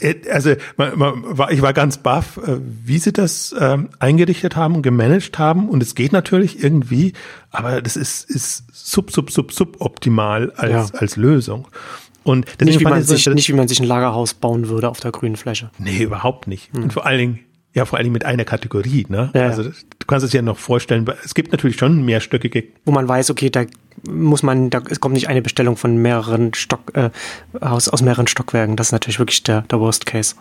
[0.00, 4.74] äh, also man, man, ich war ganz baff, äh, wie sie das äh, eingerichtet haben
[4.74, 7.14] und gemanagt haben und es geht natürlich irgendwie,
[7.50, 10.98] aber das ist, ist sub, sub, sub, suboptimal als, ja.
[10.98, 11.68] als Lösung.
[12.22, 15.10] Und nicht wie, man sich, nicht wie man sich ein Lagerhaus bauen würde auf der
[15.10, 15.70] grünen Fläche.
[15.78, 16.70] Nee, überhaupt nicht.
[16.74, 16.82] Hm.
[16.82, 17.38] Und vor allen Dingen,
[17.72, 19.30] ja, vor allen Dingen mit einer Kategorie, ne?
[19.32, 22.64] Ja, also du kannst es ja noch vorstellen, es gibt natürlich schon mehrstöckige.
[22.84, 23.64] Wo man weiß, okay, da
[24.06, 27.08] muss man, da es kommt nicht eine Bestellung von mehreren Stock, äh,
[27.58, 28.76] aus, aus mehreren Stockwerken.
[28.76, 30.34] Das ist natürlich wirklich der, der Worst Case.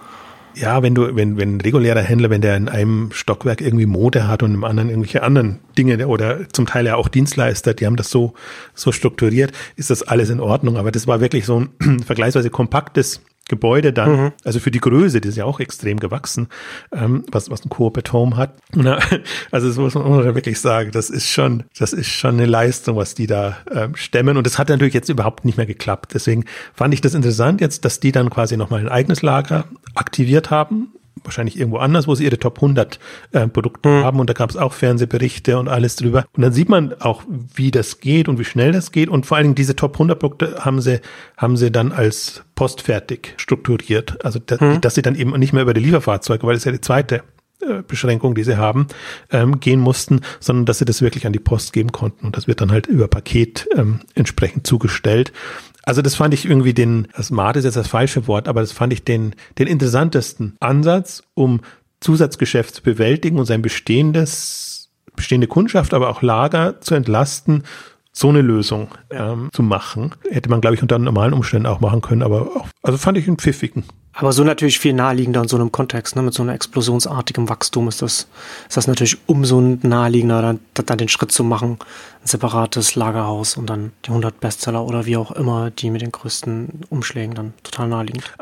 [0.60, 4.28] Ja, wenn du, wenn, wenn ein regulärer Händler, wenn der in einem Stockwerk irgendwie Mode
[4.28, 7.96] hat und im anderen irgendwelche anderen Dinge oder zum Teil ja auch Dienstleister, die haben
[7.96, 8.34] das so,
[8.74, 10.76] so strukturiert, ist das alles in Ordnung.
[10.76, 14.32] Aber das war wirklich so ein vergleichsweise kompaktes Gebäude dann, mhm.
[14.46, 16.48] also für die Größe, die ist ja auch extrem gewachsen,
[16.94, 18.54] ähm, was, was ein Coop at Home hat.
[18.74, 19.00] Na,
[19.52, 23.16] also das muss man wirklich sagen, das ist schon, das ist schon eine Leistung, was
[23.16, 24.38] die da ähm, stemmen.
[24.38, 26.14] Und das hat natürlich jetzt überhaupt nicht mehr geklappt.
[26.14, 30.50] Deswegen fand ich das interessant jetzt, dass die dann quasi nochmal ein eigenes Lager aktiviert
[30.50, 33.00] haben wahrscheinlich irgendwo anders, wo sie ihre Top 100
[33.32, 34.04] äh, Produkte mhm.
[34.04, 36.26] haben und da gab es auch Fernsehberichte und alles drüber.
[36.34, 39.38] Und dann sieht man auch, wie das geht und wie schnell das geht und vor
[39.38, 41.02] allen Dingen diese Top 100 Produkte haben sie,
[41.38, 44.24] haben sie dann als postfertig strukturiert.
[44.26, 44.82] Also, dass, mhm.
[44.82, 47.24] dass sie dann eben nicht mehr über die Lieferfahrzeuge, weil das ist ja die zweite
[47.62, 48.88] äh, Beschränkungen, die sie haben,
[49.32, 52.26] ähm, gehen mussten, sondern dass sie das wirklich an die Post geben konnten.
[52.26, 55.34] Und das wird dann halt über Paket ähm, entsprechend zugestellt.
[55.84, 58.94] Also das fand ich irgendwie den, Smart ist jetzt das falsche Wort, aber das fand
[58.94, 61.62] ich den, den interessantesten Ansatz, um
[62.00, 67.64] Zusatzgeschäft zu bewältigen und sein bestehendes, bestehende Kundschaft, aber auch Lager zu entlasten,
[68.20, 70.14] so eine Lösung ähm, zu machen.
[70.30, 73.28] Hätte man, glaube ich, unter normalen Umständen auch machen können, aber auch, also fand ich
[73.28, 73.86] einen pfiffigen.
[74.12, 76.22] Aber so natürlich viel naheliegender in so einem Kontext, ne?
[76.22, 78.28] mit so einem explosionsartigen Wachstum ist das,
[78.68, 81.78] ist das natürlich umso naheliegender, dann, dann den Schritt zu machen,
[82.22, 86.12] ein separates Lagerhaus und dann die 100 Bestseller oder wie auch immer, die mit den
[86.12, 88.34] größten Umschlägen dann total naheliegend.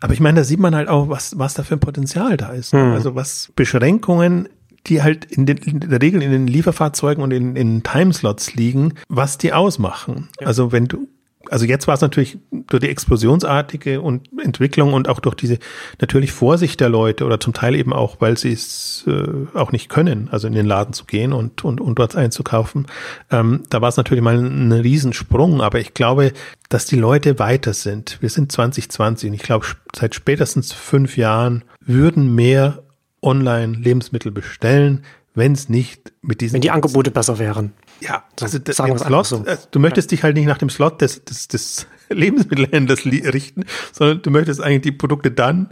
[0.00, 2.50] Aber ich meine, da sieht man halt auch, was, was da für ein Potenzial da
[2.50, 2.72] ist.
[2.72, 2.92] Hm.
[2.92, 4.48] Also was Beschränkungen
[4.86, 8.94] die halt in, den, in der Regel in den Lieferfahrzeugen und in, in Timeslots liegen,
[9.08, 10.28] was die ausmachen.
[10.40, 10.48] Ja.
[10.48, 11.08] Also wenn du
[11.50, 15.58] also jetzt war es natürlich durch die explosionsartige und Entwicklung und auch durch diese
[16.00, 19.88] natürlich Vorsicht der Leute oder zum Teil eben auch, weil sie es äh, auch nicht
[19.88, 22.86] können, also in den Laden zu gehen und, und, und dort einzukaufen.
[23.30, 26.32] Ähm, da war es natürlich mal ein, ein Riesensprung, aber ich glaube,
[26.68, 28.18] dass die Leute weiter sind.
[28.20, 32.82] Wir sind 2020 und ich glaube, seit spätestens fünf Jahren würden mehr
[33.22, 35.04] online Lebensmittel bestellen,
[35.34, 36.54] wenn es nicht mit diesen.
[36.54, 37.72] Wenn die Angebote besser wären.
[38.00, 39.44] Ja, also das, Sagen Slot, so.
[39.46, 40.16] Also du möchtest ja.
[40.16, 44.82] dich halt nicht nach dem Slot des, des, des Lebensmittelhändlers richten, sondern du möchtest eigentlich
[44.82, 45.70] die Produkte dann,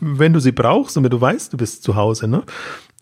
[0.00, 2.26] wenn du sie brauchst und wenn du weißt, du bist zu Hause.
[2.26, 2.42] Ne?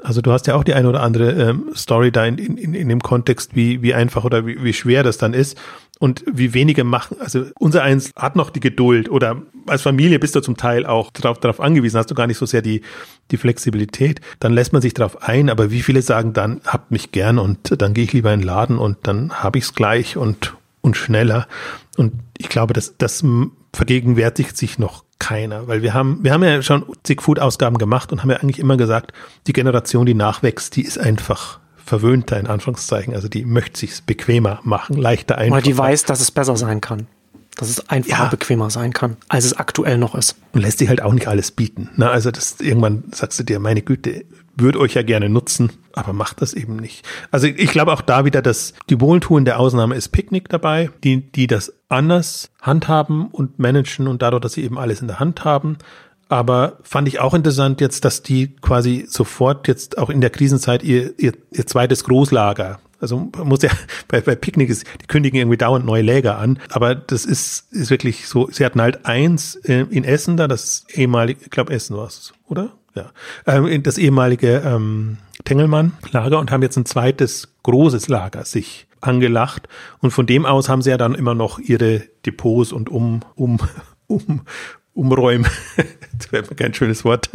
[0.03, 2.89] Also du hast ja auch die eine oder andere ähm, Story da in, in, in
[2.89, 5.59] dem Kontext, wie, wie einfach oder wie, wie schwer das dann ist
[5.99, 7.17] und wie wenige machen.
[7.21, 11.11] Also unser eins hat noch die Geduld oder als Familie bist du zum Teil auch
[11.11, 12.83] darauf, darauf angewiesen, hast du gar nicht so sehr die,
[13.33, 14.21] die Flexibilität.
[14.39, 17.81] Dann lässt man sich darauf ein, aber wie viele sagen dann, habt mich gern und
[17.83, 20.97] dann gehe ich lieber in den Laden und dann habe ich es gleich und, und
[20.97, 21.49] schneller.
[21.97, 23.25] Und ich glaube, das, das
[23.73, 28.23] vergegenwärtigt sich noch keiner, weil wir haben, wir haben ja schon zig Food-Ausgaben gemacht und
[28.23, 29.13] haben ja eigentlich immer gesagt,
[29.47, 34.61] die Generation, die nachwächst, die ist einfach verwöhnter in Anführungszeichen, also die möchte sich's bequemer
[34.63, 35.59] machen, leichter einfacher.
[35.59, 37.07] Oder die weiß, dass es besser sein kann.
[37.57, 38.29] Dass es einfacher, ja.
[38.29, 40.37] bequemer sein kann, als es aktuell noch ist.
[40.53, 41.91] Und lässt sich halt auch nicht alles bieten.
[41.97, 42.09] Ne?
[42.09, 44.25] Also das irgendwann sagst du dir, meine Güte,
[44.61, 47.07] würde euch ja gerne nutzen, aber macht das eben nicht.
[47.31, 51.47] Also ich glaube auch da wieder, dass die wohltuende Ausnahme ist Picknick dabei, die, die
[51.47, 55.79] das anders handhaben und managen und dadurch, dass sie eben alles in der Hand haben.
[56.29, 60.83] Aber fand ich auch interessant jetzt, dass die quasi sofort jetzt auch in der Krisenzeit
[60.83, 63.71] ihr, ihr, ihr zweites Großlager also muss ja
[64.09, 66.59] bei, bei Picknick ist, die kündigen irgendwie dauernd neue Läger an.
[66.71, 70.85] Aber das ist, ist wirklich so, sie hatten halt eins äh, in Essen da, das
[70.92, 72.73] ehemalige, ich glaube Essen war es, oder?
[72.99, 73.13] Ja,
[73.47, 79.69] ähm, das ehemalige ähm, Tengelmann-Lager und haben jetzt ein zweites großes Lager sich angelacht.
[80.01, 83.59] Und von dem aus haben sie ja dann immer noch ihre Depots und um, um,
[84.07, 84.43] um,
[84.99, 85.47] Umräum,
[86.19, 87.31] das wäre kein schönes Wort.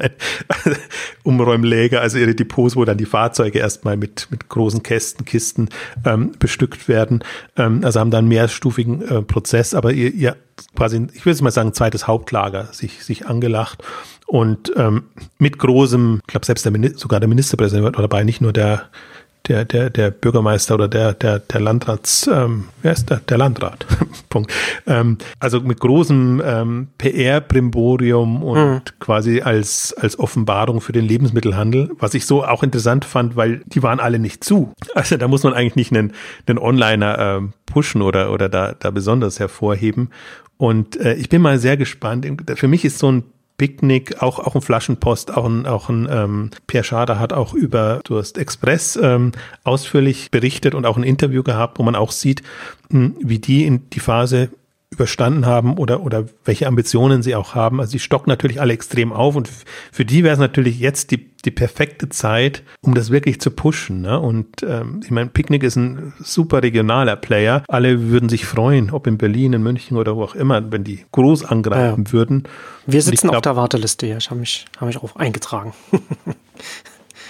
[1.24, 5.70] Umräumläger, also ihre Depots, wo dann die Fahrzeuge erstmal mit, mit großen Kästen, Kisten
[6.04, 7.24] ähm, bestückt werden.
[7.56, 10.36] Ähm, also haben dann einen mehrstufigen äh, Prozess, aber ihr, ihr
[10.76, 13.82] quasi, ich würde mal sagen, zweites Hauptlager sich, sich angelacht.
[14.28, 15.06] Und ähm,
[15.38, 18.90] mit großem, ich glaube selbst der sogar der Ministerpräsident war dabei, nicht nur der
[19.48, 23.18] der, der, der Bürgermeister oder der, der, der Landrats, ähm, wer ist der?
[23.18, 23.86] Der Landrat.
[24.30, 24.54] Punkt.
[24.88, 28.82] Ähm, also mit großem ähm, PR-Brimborium und mhm.
[29.00, 33.84] quasi als, als Offenbarung für den Lebensmittelhandel, was ich so auch interessant fand, weil die
[33.84, 34.72] waren alle nicht zu.
[34.96, 36.14] Also da muss man eigentlich nicht einen,
[36.48, 40.10] einen Onliner ähm, pushen oder, oder da, da besonders hervorheben.
[40.56, 42.26] Und äh, ich bin mal sehr gespannt.
[42.56, 43.24] Für mich ist so ein
[43.64, 48.02] Picknick, auch, auch ein Flaschenpost, auch ein, auch ein ähm, Pierre Schader hat auch über
[48.04, 49.32] Durst Express ähm,
[49.64, 52.44] ausführlich berichtet und auch ein Interview gehabt, wo man auch sieht,
[52.90, 54.50] mh, hm, wie die in die Phase
[54.94, 57.82] überstanden haben oder, oder welche Ambitionen sie auch haben.
[57.82, 59.50] Also sie stocken natürlich alle extrem auf und
[59.92, 64.02] für die wäre es natürlich jetzt die, die perfekte Zeit, um das wirklich zu pushen.
[64.02, 64.20] Ne?
[64.20, 67.64] Und ähm, ich meine, Picknick ist ein super regionaler Player.
[67.68, 71.04] Alle würden sich freuen, ob in Berlin, in München oder wo auch immer, wenn die
[71.12, 72.14] groß angreifen ja.
[72.14, 72.44] würden.
[72.86, 74.18] Wir sitzen glaub, auf der Warteliste hier.
[74.18, 75.74] Ich habe mich, hab mich auch eingetragen.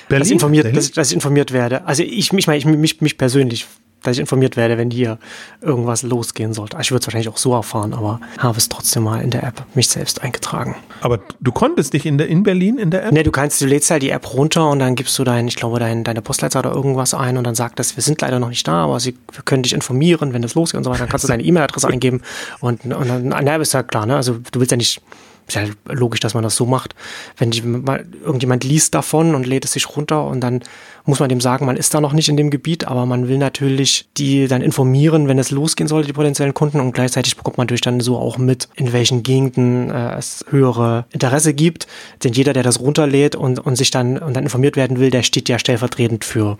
[0.09, 1.85] Berlin, dass, informiert, dass, dass, ich informiert werde.
[1.85, 3.65] Also ich, ich meine, ich, mich, mich persönlich
[4.03, 5.17] dass ich informiert werde, wenn hier
[5.61, 6.77] irgendwas losgehen sollte.
[6.81, 9.63] Ich würde es wahrscheinlich auch so erfahren, aber habe es trotzdem mal in der App
[9.73, 10.75] mich selbst eingetragen.
[11.01, 13.13] Aber du konntest dich in, der, in Berlin in der App?
[13.13, 15.55] Nee, du kannst, du lädst halt die App runter und dann gibst du dein, ich
[15.55, 18.49] glaube, dein, deine Postleitzahl oder irgendwas ein und dann sagt das, wir sind leider noch
[18.49, 20.99] nicht da, aber sie, wir können dich informieren, wenn das losgeht und so weiter.
[20.99, 22.21] Dann kannst du deine E-Mail-Adresse eingeben
[22.59, 24.15] und, und dann, na, ist ja klar, ne?
[24.15, 25.01] Also du willst ja nicht
[25.47, 26.95] ist ja logisch, dass man das so macht.
[27.37, 30.61] Wenn die, irgendjemand liest davon und lädt es sich runter und dann
[31.05, 33.37] muss man dem sagen, man ist da noch nicht in dem Gebiet, aber man will
[33.37, 37.65] natürlich die dann informieren, wenn es losgehen sollte, die potenziellen Kunden und gleichzeitig bekommt man
[37.65, 41.87] natürlich dann so auch mit, in welchen Gegenden äh, es höhere Interesse gibt.
[42.23, 45.23] Denn jeder, der das runterlädt und, und sich dann, und dann informiert werden will, der
[45.23, 46.57] steht ja stellvertretend für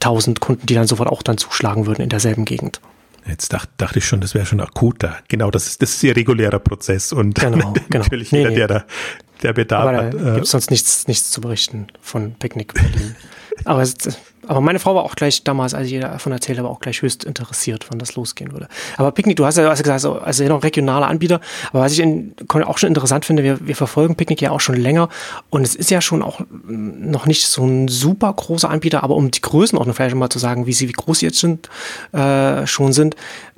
[0.00, 2.80] tausend Kunden, die dann sofort auch dann zuschlagen würden in derselben Gegend.
[3.28, 5.18] Jetzt dachte, dachte ich schon, das wäre schon akuter.
[5.28, 8.04] Genau, das ist, das ist ihr regulärer Prozess und genau, genau.
[8.04, 8.56] natürlich nee, jeder, nee.
[8.56, 8.84] der da
[9.42, 10.14] der Bedarf Aber hat.
[10.14, 13.16] Da äh, gibt sonst nichts, nichts zu berichten von Picknick Berlin.
[13.64, 13.94] Aber es,
[14.46, 17.24] aber meine Frau war auch gleich damals, als ich davon erzählte, war auch gleich höchst
[17.24, 18.68] interessiert, wann das losgehen würde.
[18.96, 22.00] Aber Picknick, du hast ja hast gesagt, also, also noch regionale Anbieter, aber was ich
[22.00, 25.08] in, auch schon interessant finde, wir, wir verfolgen Picknick ja auch schon länger
[25.50, 29.30] und es ist ja schon auch noch nicht so ein super großer Anbieter, aber um
[29.30, 31.68] die Größenordnung vielleicht mal zu sagen, wie sie, wie groß sie jetzt sind,
[32.12, 33.16] äh, schon sind,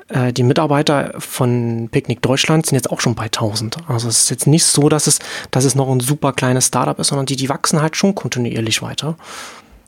[0.09, 3.77] äh, die Mitarbeiter von Picknick Deutschland sind jetzt auch schon bei 1000.
[3.88, 5.18] Also es ist jetzt nicht so, dass es,
[5.51, 8.83] dass es noch ein super kleines Startup ist, sondern die, die wachsen halt schon kontinuierlich
[8.83, 9.16] weiter.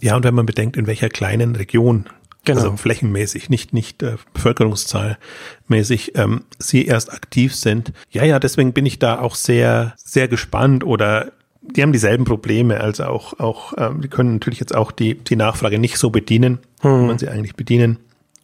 [0.00, 2.06] Ja, und wenn man bedenkt, in welcher kleinen Region
[2.44, 2.60] Genau.
[2.60, 7.92] Also flächenmäßig, nicht, nicht äh, bevölkerungszahlmäßig, ähm, sie erst aktiv sind.
[8.10, 12.80] Ja, ja, deswegen bin ich da auch sehr, sehr gespannt oder die haben dieselben Probleme,
[12.80, 16.60] also auch, auch, ähm, die können natürlich jetzt auch die, die Nachfrage nicht so bedienen,
[16.80, 17.02] hm.
[17.02, 17.98] wie man sie eigentlich bedienen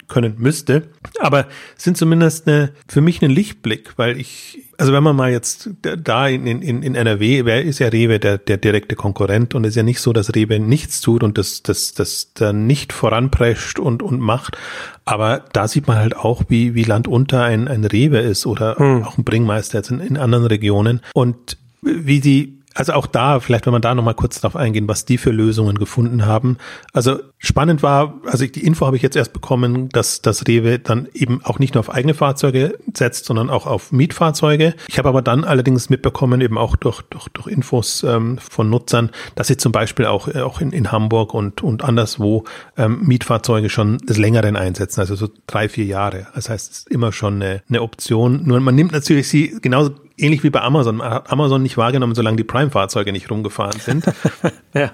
[0.08, 0.84] können müsste.
[1.18, 5.70] Aber sind zumindest eine, für mich ein Lichtblick, weil ich, also wenn man mal jetzt
[5.82, 9.70] da in, in, in NRW, wer ist ja Rewe der, der direkte Konkurrent und es
[9.70, 13.78] ist ja nicht so, dass Rewe nichts tut und das, das, das dann nicht voranprescht
[13.78, 14.56] und, und macht.
[15.04, 19.04] Aber da sieht man halt auch, wie, wie landunter ein, ein Rewe ist oder hm.
[19.04, 23.66] auch ein Bringmeister jetzt in, in anderen Regionen und wie die also auch da, vielleicht
[23.66, 26.58] wenn man da nochmal kurz drauf eingehen, was die für Lösungen gefunden haben.
[26.92, 31.08] Also spannend war, also die Info habe ich jetzt erst bekommen, dass das Rewe dann
[31.14, 34.74] eben auch nicht nur auf eigene Fahrzeuge setzt, sondern auch auf Mietfahrzeuge.
[34.88, 39.10] Ich habe aber dann allerdings mitbekommen, eben auch durch, durch, durch Infos ähm, von Nutzern,
[39.36, 42.44] dass sie zum Beispiel auch, äh, auch in, in Hamburg und, und anderswo
[42.76, 46.26] ähm, Mietfahrzeuge schon des Längeren einsetzen, also so drei, vier Jahre.
[46.34, 48.42] Das heißt, es ist immer schon eine, eine Option.
[48.44, 51.00] Nur man nimmt natürlich sie genauso ähnlich wie bei Amazon.
[51.00, 54.06] Amazon nicht wahrgenommen, solange die Prime-Fahrzeuge nicht rumgefahren sind.
[54.74, 54.92] ja.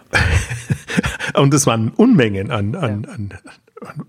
[1.35, 3.13] Und es waren Unmengen an, an, ja.
[3.13, 3.35] an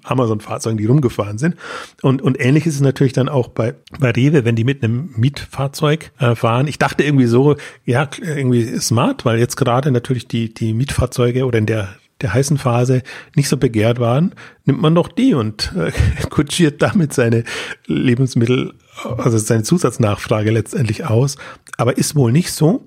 [0.04, 1.56] Amazon-Fahrzeugen, die rumgefahren sind.
[2.02, 5.14] Und, und ähnlich ist es natürlich dann auch bei, bei Rewe, wenn die mit einem
[5.16, 6.68] Mietfahrzeug äh, fahren.
[6.68, 11.58] Ich dachte irgendwie so, ja, irgendwie smart, weil jetzt gerade natürlich die, die Mietfahrzeuge oder
[11.58, 11.90] in der
[12.24, 13.04] der heißen Phase
[13.36, 14.34] nicht so begehrt waren,
[14.66, 15.92] nimmt man doch die und äh,
[16.30, 17.44] kutschiert damit seine
[17.86, 21.38] Lebensmittel also seine Zusatznachfrage letztendlich aus,
[21.78, 22.86] aber ist wohl nicht so.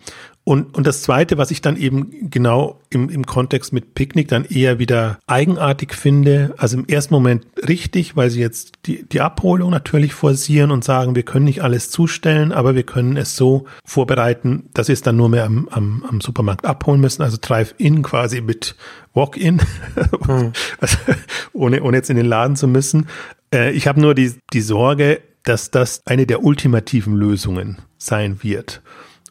[0.49, 4.45] Und, und das Zweite, was ich dann eben genau im, im Kontext mit Picknick dann
[4.45, 9.73] eher wieder eigenartig finde, also im ersten Moment richtig, weil sie jetzt die, die Abholung
[9.73, 14.69] natürlich forcieren und sagen, wir können nicht alles zustellen, aber wir können es so vorbereiten,
[14.73, 18.41] dass wir es dann nur mehr am, am, am Supermarkt abholen müssen, also Drive-In quasi
[18.41, 18.77] mit
[19.15, 19.61] Walk-In,
[20.27, 20.53] hm.
[20.79, 20.97] also
[21.55, 23.09] ohne, ohne jetzt in den Laden zu müssen.
[23.53, 28.81] Äh, ich habe nur die, die Sorge, dass das eine der ultimativen Lösungen sein wird.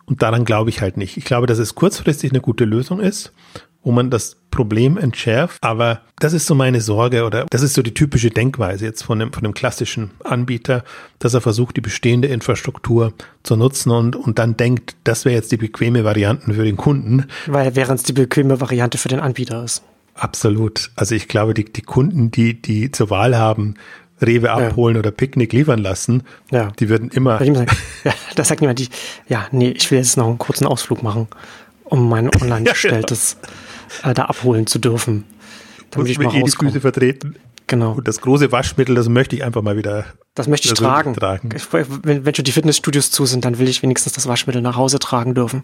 [0.06, 1.18] Und daran glaube ich halt nicht.
[1.18, 3.34] Ich glaube, dass es kurzfristig eine gute Lösung ist,
[3.82, 5.64] wo man das Problem entschärft.
[5.64, 9.20] Aber das ist so meine Sorge oder das ist so die typische Denkweise jetzt von
[9.20, 10.84] dem, von dem klassischen Anbieter,
[11.20, 13.14] dass er versucht, die bestehende Infrastruktur
[13.44, 17.26] zu nutzen und, und dann denkt, das wäre jetzt die bequeme Variante für den Kunden.
[17.48, 19.84] Weil während es die bequeme Variante für den Anbieter ist.
[20.16, 20.92] Absolut.
[20.96, 23.76] Also ich glaube, die, die Kunden, die, die zur Wahl haben,
[24.26, 25.00] Rewe abholen ja.
[25.00, 26.24] oder Picknick liefern lassen.
[26.52, 26.72] Ja.
[26.80, 27.42] Die würden immer.
[28.04, 28.90] ja, das sagt niemand, die,
[29.28, 31.28] ja, nee, ich will jetzt noch einen kurzen Ausflug machen,
[31.84, 33.38] um mein online gestelltes
[34.04, 35.26] ja, äh, da abholen zu dürfen.
[35.92, 37.36] Damit ich mal eh die Füße vertreten.
[37.68, 37.94] Genau.
[37.94, 40.06] Und das große Waschmittel, das möchte ich einfach mal wieder.
[40.36, 41.16] Das möchte ich tragen.
[41.16, 41.50] tragen.
[41.56, 44.76] Ich, wenn, wenn schon die Fitnessstudios zu sind, dann will ich wenigstens das Waschmittel nach
[44.76, 45.64] Hause tragen dürfen.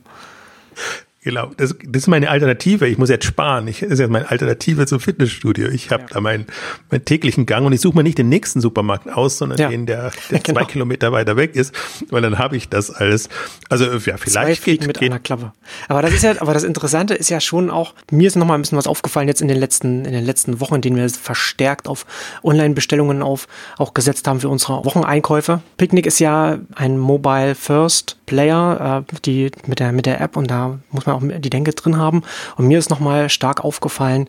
[1.23, 2.87] Genau, das, das ist meine Alternative.
[2.87, 3.67] Ich muss jetzt sparen.
[3.67, 5.67] Ich, das ist jetzt meine Alternative zum Fitnessstudio.
[5.67, 6.09] Ich habe ja.
[6.13, 6.47] da meinen,
[6.89, 9.69] meinen täglichen Gang und ich suche mir nicht den nächsten Supermarkt aus, sondern ja.
[9.69, 10.59] den, der, der genau.
[10.59, 11.75] zwei Kilometer weiter weg ist,
[12.09, 13.29] weil dann habe ich das alles.
[13.69, 15.11] Also ja, vielleicht geht, mit geht.
[15.11, 15.53] einer Klappe.
[15.87, 18.55] Aber das ist ja, aber das Interessante ist ja schon auch, mir ist noch mal
[18.55, 21.07] ein bisschen was aufgefallen jetzt in den letzten, in den letzten Wochen, in denen wir
[21.07, 22.07] verstärkt auf
[22.43, 25.61] Online-Bestellungen auf auch gesetzt haben für unsere Wocheneinkäufe.
[25.77, 30.49] Picnic ist ja ein Mobile First Player, äh, die mit der mit der App und
[30.49, 32.23] da muss man auch die Denke drin haben.
[32.55, 34.27] Und mir ist nochmal stark aufgefallen,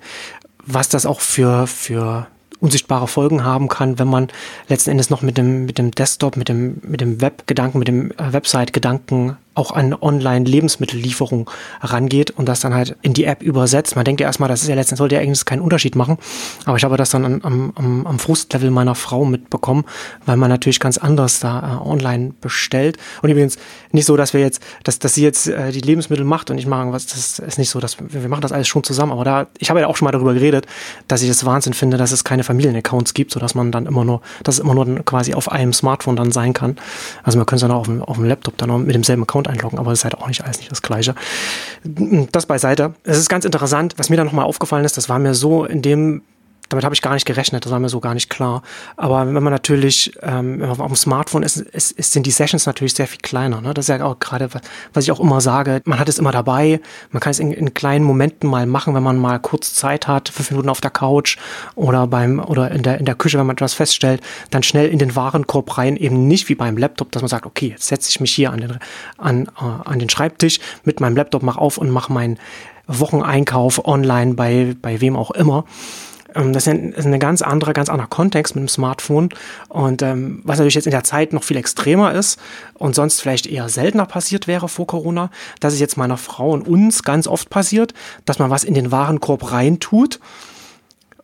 [0.64, 2.26] was das auch für, für
[2.62, 4.28] unsichtbare Folgen haben kann, wenn man
[4.68, 8.12] letzten Endes noch mit dem, mit dem Desktop, mit dem, mit dem Web-Gedanken, mit dem
[8.12, 13.96] äh, Website-Gedanken auch an Online-Lebensmittellieferung rangeht und das dann halt in die App übersetzt.
[13.96, 16.18] Man denkt ja erstmal, das ist ja letztendlich, sollte ja eigentlich keinen Unterschied machen.
[16.64, 19.84] Aber ich habe das dann am, am, am Frustlevel meiner Frau mitbekommen,
[20.26, 22.96] weil man natürlich ganz anders da äh, online bestellt.
[23.20, 23.58] Und übrigens
[23.90, 26.66] nicht so, dass wir jetzt, dass, dass sie jetzt äh, die Lebensmittel macht und ich
[26.66, 29.12] mache was, das ist nicht so, dass wir, wir machen das alles schon zusammen.
[29.12, 30.66] Aber da, ich habe ja auch schon mal darüber geredet,
[31.08, 34.22] dass ich es Wahnsinn finde, dass es keine Familienaccounts gibt, sodass man dann immer nur,
[34.44, 36.76] dass es immer nur quasi auf einem Smartphone dann sein kann.
[37.22, 39.22] Also man könnte es dann auch auf dem, auf dem Laptop dann auch mit demselben
[39.22, 41.14] Account einloggen, aber das ist halt auch nicht alles nicht das Gleiche.
[42.32, 42.94] Das beiseite.
[43.04, 45.82] Es ist ganz interessant, was mir dann nochmal aufgefallen ist, das war mir so in
[45.82, 46.22] dem
[46.72, 48.62] damit habe ich gar nicht gerechnet, das war mir so gar nicht klar.
[48.96, 52.94] Aber wenn man natürlich ähm, auf dem Smartphone ist, ist, ist, sind die Sessions natürlich
[52.94, 53.60] sehr viel kleiner.
[53.60, 53.74] Ne?
[53.74, 54.48] Das ist ja auch gerade,
[54.94, 57.74] was ich auch immer sage, man hat es immer dabei, man kann es in, in,
[57.74, 61.36] kleinen Momenten mal machen, wenn man mal kurz Zeit hat, fünf Minuten auf der Couch
[61.74, 64.98] oder beim oder in der, in der Küche, wenn man etwas feststellt, dann schnell in
[64.98, 68.20] den Warenkorb rein, eben nicht wie beim Laptop, dass man sagt, okay, jetzt setze ich
[68.20, 68.78] mich hier an den,
[69.18, 72.38] an, äh, an den Schreibtisch mit meinem Laptop, mach auf und mache meinen
[72.86, 75.64] Wocheneinkauf online bei, bei wem auch immer.
[76.34, 79.30] Ähm, das ist ein, ganz anderer, ganz anderer Kontext mit dem Smartphone.
[79.68, 82.38] Und ähm, was natürlich jetzt in der Zeit noch viel extremer ist
[82.74, 85.30] und sonst vielleicht eher seltener passiert wäre vor Corona,
[85.60, 88.92] dass es jetzt meiner Frau und uns ganz oft passiert, dass man was in den
[88.92, 90.20] Warenkorb reintut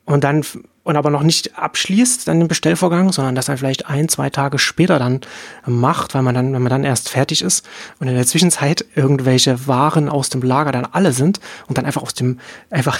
[0.04, 0.42] und dann
[0.88, 4.58] und aber noch nicht abschließt dann den Bestellvorgang, sondern das dann vielleicht ein, zwei Tage
[4.58, 5.20] später dann
[5.66, 7.68] macht, weil man dann, wenn man dann erst fertig ist
[8.00, 12.00] und in der Zwischenzeit irgendwelche Waren aus dem Lager dann alle sind und dann einfach
[12.00, 12.40] aus dem,
[12.70, 12.98] einfach,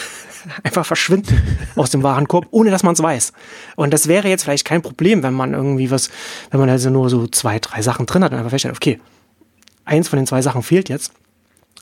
[0.62, 1.41] einfach verschwinden
[1.76, 3.32] aus dem Warenkorb, ohne dass man es weiß.
[3.76, 6.11] Und das wäre jetzt vielleicht kein Problem, wenn man irgendwie was,
[6.51, 9.01] wenn man also nur so zwei, drei Sachen drin hat und einfach feststellt, okay,
[9.84, 11.12] eins von den zwei Sachen fehlt jetzt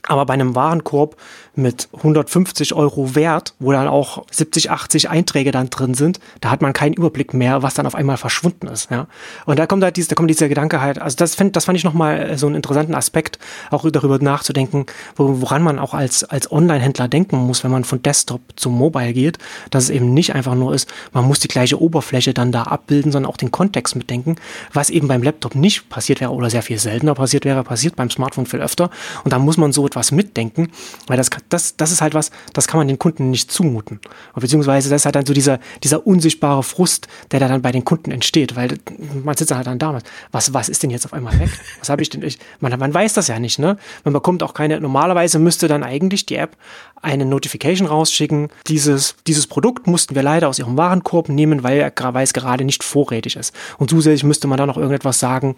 [0.06, 1.16] aber bei einem Warenkorb
[1.54, 6.60] mit 150 Euro Wert, wo dann auch 70, 80 Einträge dann drin sind, da hat
[6.60, 8.90] man keinen Überblick mehr, was dann auf einmal verschwunden ist.
[8.90, 9.06] Ja?
[9.46, 11.78] Und da kommt halt dieser, da kommt dieser Gedanke halt, also das, find, das fand
[11.78, 13.38] ich nochmal so einen interessanten Aspekt,
[13.70, 14.86] auch darüber nachzudenken,
[15.16, 19.38] woran man auch als, als Online-Händler denken muss, wenn man von Desktop zum Mobile geht,
[19.70, 23.12] dass es eben nicht einfach nur ist, man muss die gleiche Oberfläche dann da abbilden,
[23.12, 24.36] sondern auch den Kontext mitdenken,
[24.72, 28.10] was eben beim Laptop nicht passiert wäre oder sehr viel seltener passiert wäre, passiert beim
[28.10, 28.90] Smartphone viel öfter.
[29.24, 30.70] Und da muss man so etwas mitdenken,
[31.06, 34.00] weil das, das, das ist halt was, das kann man den Kunden nicht zumuten.
[34.34, 37.84] Beziehungsweise das ist halt dann so dieser, dieser unsichtbare Frust, der da dann bei den
[37.84, 38.78] Kunden entsteht, weil
[39.24, 39.98] man sitzt halt dann da,
[40.32, 41.50] was, was ist denn jetzt auf einmal weg?
[41.80, 42.22] Was habe ich denn?
[42.22, 43.76] Ich, man, man weiß das ja nicht, ne?
[44.04, 46.56] Man bekommt auch keine, normalerweise müsste dann eigentlich die App
[47.02, 48.48] eine Notification rausschicken.
[48.66, 52.82] Dieses, dieses Produkt mussten wir leider aus ihrem Warenkorb nehmen, weil, weil es gerade nicht
[52.82, 53.54] vorrätig ist.
[53.78, 55.56] Und zusätzlich müsste man da noch irgendetwas sagen,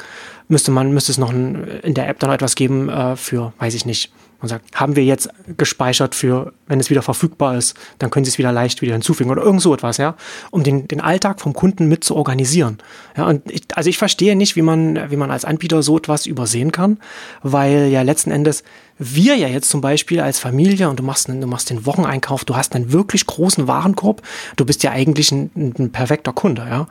[0.49, 3.75] müsste man, müsste es noch in der App dann noch etwas geben äh, für, weiß
[3.75, 8.11] ich nicht, man sagt, haben wir jetzt gespeichert für, wenn es wieder verfügbar ist, dann
[8.11, 10.15] können Sie es wieder leicht wieder hinzufügen oder irgend so etwas, ja,
[10.51, 12.79] um den, den Alltag vom Kunden mit zu organisieren.
[13.17, 16.27] Ja, und ich, also ich verstehe nicht, wie man, wie man als Anbieter so etwas
[16.27, 16.99] übersehen kann,
[17.43, 18.63] weil ja letzten Endes
[18.99, 22.57] wir ja jetzt zum Beispiel als Familie und du machst, du machst den Wocheneinkauf, du
[22.57, 24.23] hast einen wirklich großen Warenkorb,
[24.57, 26.87] du bist ja eigentlich ein, ein perfekter Kunde, ja.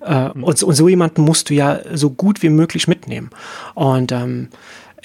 [0.00, 3.30] Äh, und, und so jemanden musst du ja so gut wie möglich mitnehmen.
[3.74, 4.48] Und ähm,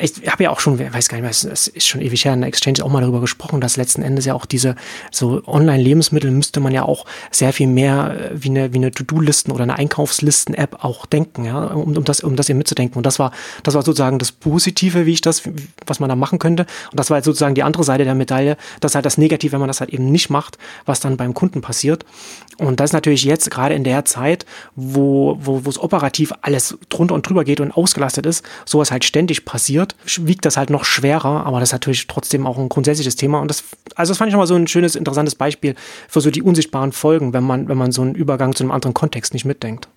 [0.01, 2.41] ich habe ja auch schon, weiß gar nicht mehr, es ist schon ewig her, in
[2.41, 4.75] der Exchange auch mal darüber gesprochen, dass letzten Endes ja auch diese
[5.11, 9.51] so Online-Lebensmittel müsste man ja auch sehr viel mehr äh, wie eine, wie eine To-Do-Listen
[9.51, 12.97] oder eine Einkaufslisten-App auch denken, ja, um, um das, um das eben mitzudenken.
[12.97, 13.31] Und das war,
[13.63, 15.43] das war sozusagen das Positive, wie ich das,
[15.85, 16.65] was man da machen könnte.
[16.91, 18.57] Und das war halt sozusagen die andere Seite der Medaille.
[18.79, 21.33] Das ist halt das Negative, wenn man das halt eben nicht macht, was dann beim
[21.33, 22.05] Kunden passiert.
[22.57, 24.45] Und das ist natürlich jetzt gerade in der Zeit,
[24.75, 29.03] wo, wo, wo es operativ alles drunter und drüber geht und ausgelastet ist, sowas halt
[29.03, 33.15] ständig passiert, wiegt das halt noch schwerer, aber das ist natürlich trotzdem auch ein grundsätzliches
[33.15, 33.39] Thema.
[33.39, 33.63] Und das,
[33.95, 35.75] also das fand ich nochmal so ein schönes, interessantes Beispiel
[36.07, 38.93] für so die unsichtbaren Folgen, wenn man, wenn man so einen Übergang zu einem anderen
[38.93, 39.87] Kontext nicht mitdenkt.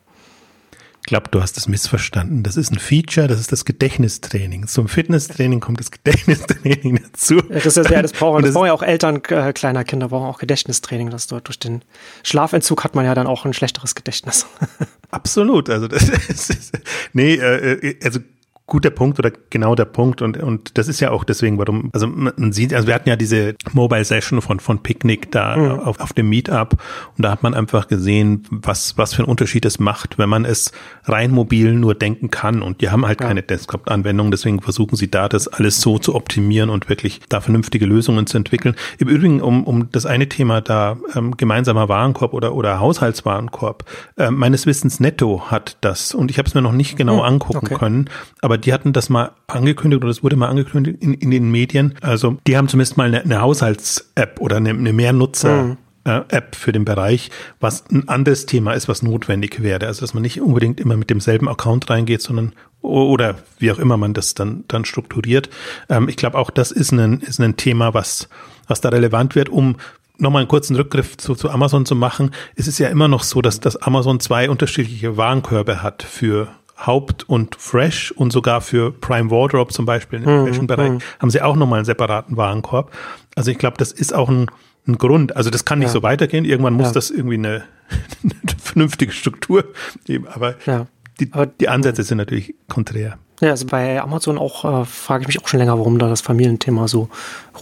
[1.04, 2.42] Ich glaube, du hast es missverstanden.
[2.44, 4.66] Das ist ein Feature, das ist das Gedächtnistraining.
[4.66, 7.42] Zum Fitnesstraining kommt das Gedächtnistraining dazu.
[7.42, 10.26] Das ist ja, das brauchen, das, das brauchen ja auch Eltern äh, kleiner Kinder, brauchen
[10.26, 11.10] auch Gedächtnistraining.
[11.10, 11.82] Das dort durch den
[12.22, 14.46] Schlafentzug hat man ja dann auch ein schlechteres Gedächtnis.
[15.10, 15.68] Absolut.
[15.68, 16.72] Also das ist,
[17.12, 18.20] nee, äh, äh also
[18.66, 22.06] guter Punkt oder genau der Punkt und und das ist ja auch deswegen, warum also
[22.06, 25.80] man sieht, also wir hatten ja diese Mobile Session von von Picnic da mhm.
[25.80, 26.72] auf, auf dem Meetup
[27.16, 30.46] und da hat man einfach gesehen, was was für einen Unterschied es macht, wenn man
[30.46, 30.72] es
[31.04, 33.26] rein mobil nur denken kann und die haben halt ja.
[33.26, 37.84] keine Desktop-Anwendung, deswegen versuchen sie da das alles so zu optimieren und wirklich da vernünftige
[37.84, 38.76] Lösungen zu entwickeln.
[38.98, 43.84] Im Übrigen um um das eine Thema da ähm, gemeinsamer Warenkorb oder oder Haushaltswarenkorb
[44.16, 47.22] äh, meines Wissens Netto hat das und ich habe es mir noch nicht genau mhm.
[47.22, 47.74] angucken okay.
[47.74, 48.08] können,
[48.40, 51.50] aber aber die hatten das mal angekündigt oder es wurde mal angekündigt in, in den
[51.50, 51.94] Medien.
[52.00, 55.76] Also die haben zumindest mal eine, eine Haushalts-App oder eine, eine Mehrnutzer- mhm.
[56.04, 59.88] äh, App für den Bereich, was ein anderes Thema ist, was notwendig wäre.
[59.88, 63.96] Also dass man nicht unbedingt immer mit demselben Account reingeht, sondern oder wie auch immer
[63.96, 65.50] man das dann dann strukturiert.
[65.88, 68.28] Ähm, ich glaube auch, das ist ein ist ein Thema, was
[68.68, 69.78] was da relevant wird, um
[70.16, 72.30] nochmal einen kurzen Rückgriff zu, zu Amazon zu machen.
[72.54, 77.28] Es ist ja immer noch so, dass, dass Amazon zwei unterschiedliche Warenkörbe hat für Haupt
[77.28, 80.98] und Fresh und sogar für Prime Wardrobe zum Beispiel im mhm, Fashion-Bereich mhm.
[81.20, 82.90] haben sie auch nochmal einen separaten Warenkorb.
[83.36, 84.50] Also ich glaube, das ist auch ein,
[84.86, 85.36] ein Grund.
[85.36, 85.92] Also das kann nicht ja.
[85.92, 86.44] so weitergehen.
[86.44, 86.92] Irgendwann muss ja.
[86.92, 87.64] das irgendwie eine,
[88.22, 89.64] eine, vernünftige Struktur
[90.04, 90.26] geben.
[90.26, 90.86] Aber, ja.
[91.20, 93.18] die, aber die Ansätze sind natürlich konträr.
[93.40, 96.20] Ja, also bei Amazon auch äh, frage ich mich auch schon länger, warum da das
[96.20, 97.08] Familienthema so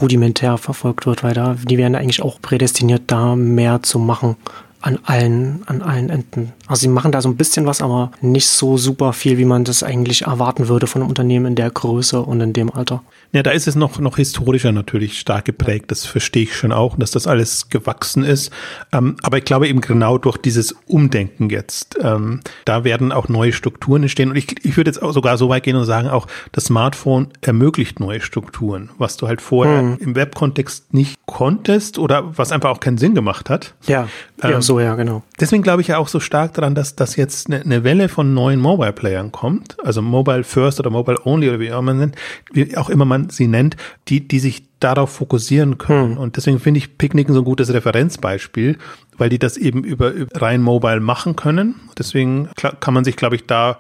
[0.01, 4.37] rudimentär verfolgt wird, weil da die werden eigentlich auch prädestiniert, da mehr zu machen
[4.83, 6.53] an allen, an allen Enden.
[6.67, 9.65] Also sie machen da so ein bisschen was, aber nicht so super viel, wie man
[9.65, 13.03] das eigentlich erwarten würde von einem Unternehmen in der Größe und in dem Alter.
[13.33, 15.91] Ja, da ist es noch, noch historischer natürlich stark geprägt.
[15.91, 18.51] Das verstehe ich schon auch, dass das alles gewachsen ist.
[18.93, 23.53] Ähm, aber ich glaube eben genau durch dieses Umdenken jetzt, ähm, da werden auch neue
[23.53, 24.31] Strukturen entstehen.
[24.31, 27.29] Und ich, ich würde jetzt auch sogar so weit gehen und sagen, auch das Smartphone
[27.41, 29.97] ermöglicht neue Strukturen, was du halt vorher hm.
[30.01, 33.75] im Webkontext nicht konntest oder was einfach auch keinen Sinn gemacht hat.
[33.87, 34.09] Ja,
[34.43, 35.23] ähm, ja so ja, genau.
[35.41, 38.35] Deswegen glaube ich ja auch so stark daran, dass, dass jetzt eine, eine Welle von
[38.35, 42.13] neuen Mobile-Playern kommt, also Mobile First oder Mobile Only oder wie auch, man,
[42.53, 43.77] wie auch immer man sie nennt,
[44.09, 46.17] die, die sich darauf fokussieren können.
[46.17, 46.19] Hm.
[46.19, 48.79] Und deswegen finde ich Picknick so ein gutes Referenzbeispiel,
[49.17, 51.77] weil die das eben über, über rein mobile machen können.
[51.99, 53.79] Deswegen kann man sich, glaube ich, da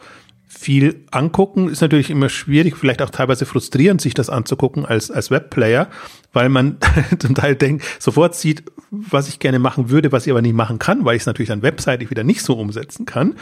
[0.54, 1.68] viel angucken.
[1.68, 5.88] Ist natürlich immer schwierig, vielleicht auch teilweise frustrierend, sich das anzugucken als, als Webplayer,
[6.32, 6.76] weil man
[7.18, 10.78] zum Teil denkt, sofort sieht, was ich gerne machen würde, was ich aber nicht machen
[10.78, 13.34] kann, weil ich es natürlich dann webseitig wieder nicht so umsetzen kann.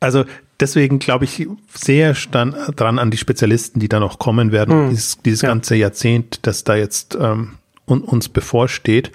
[0.00, 0.24] Also
[0.58, 4.90] deswegen glaube ich sehr dran an die Spezialisten, die da noch kommen werden, hm.
[4.90, 5.48] dieses, dieses ja.
[5.48, 7.52] ganze Jahrzehnt, das da jetzt ähm,
[7.86, 9.12] uns bevorsteht.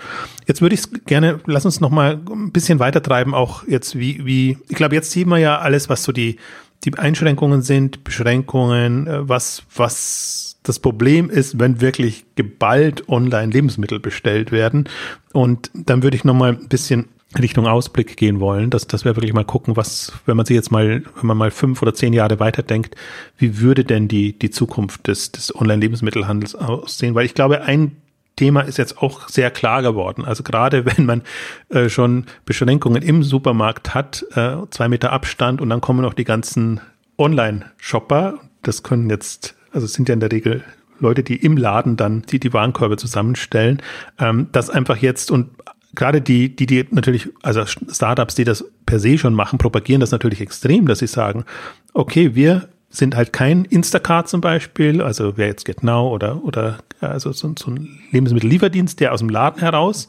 [0.48, 4.58] Jetzt würde ich gerne, lass uns noch mal ein bisschen weitertreiben, auch jetzt wie, wie,
[4.70, 6.38] ich glaube, jetzt sieht man ja alles, was so die
[6.84, 14.00] die Einschränkungen sind, Beschränkungen, äh, was, was das Problem ist, wenn wirklich geballt online Lebensmittel
[14.00, 14.88] bestellt werden.
[15.34, 17.08] Und dann würde ich nochmal ein bisschen
[17.40, 20.72] Richtung Ausblick gehen wollen, dass, dass wir wirklich mal gucken, was, wenn man sich jetzt
[20.72, 22.96] mal, wenn man mal fünf oder zehn Jahre weiterdenkt,
[23.38, 27.16] wie würde denn die, die Zukunft des, des Online-Lebensmittelhandels aussehen?
[27.16, 27.96] Weil ich glaube, ein
[28.36, 30.26] Thema ist jetzt auch sehr klar geworden.
[30.26, 31.22] Also gerade wenn man
[31.70, 36.24] äh, schon Beschränkungen im Supermarkt hat, äh, zwei Meter Abstand und dann kommen noch die
[36.24, 36.82] ganzen
[37.18, 38.40] Online-Shopper.
[38.62, 40.64] Das können jetzt, also sind ja in der Regel
[41.00, 43.82] Leute, die im Laden dann die, die Warenkörbe zusammenstellen.
[44.20, 45.50] Ähm, das einfach jetzt und
[45.96, 50.12] gerade die, die, die natürlich, also Startups, die das per se schon machen, propagieren das
[50.12, 51.46] natürlich extrem, dass sie sagen,
[51.94, 56.80] okay, wir sind halt kein Instacart zum Beispiel, also wer jetzt Get Now oder, oder
[57.00, 60.08] also so, so ein Lebensmittellieferdienst, der aus dem Laden heraus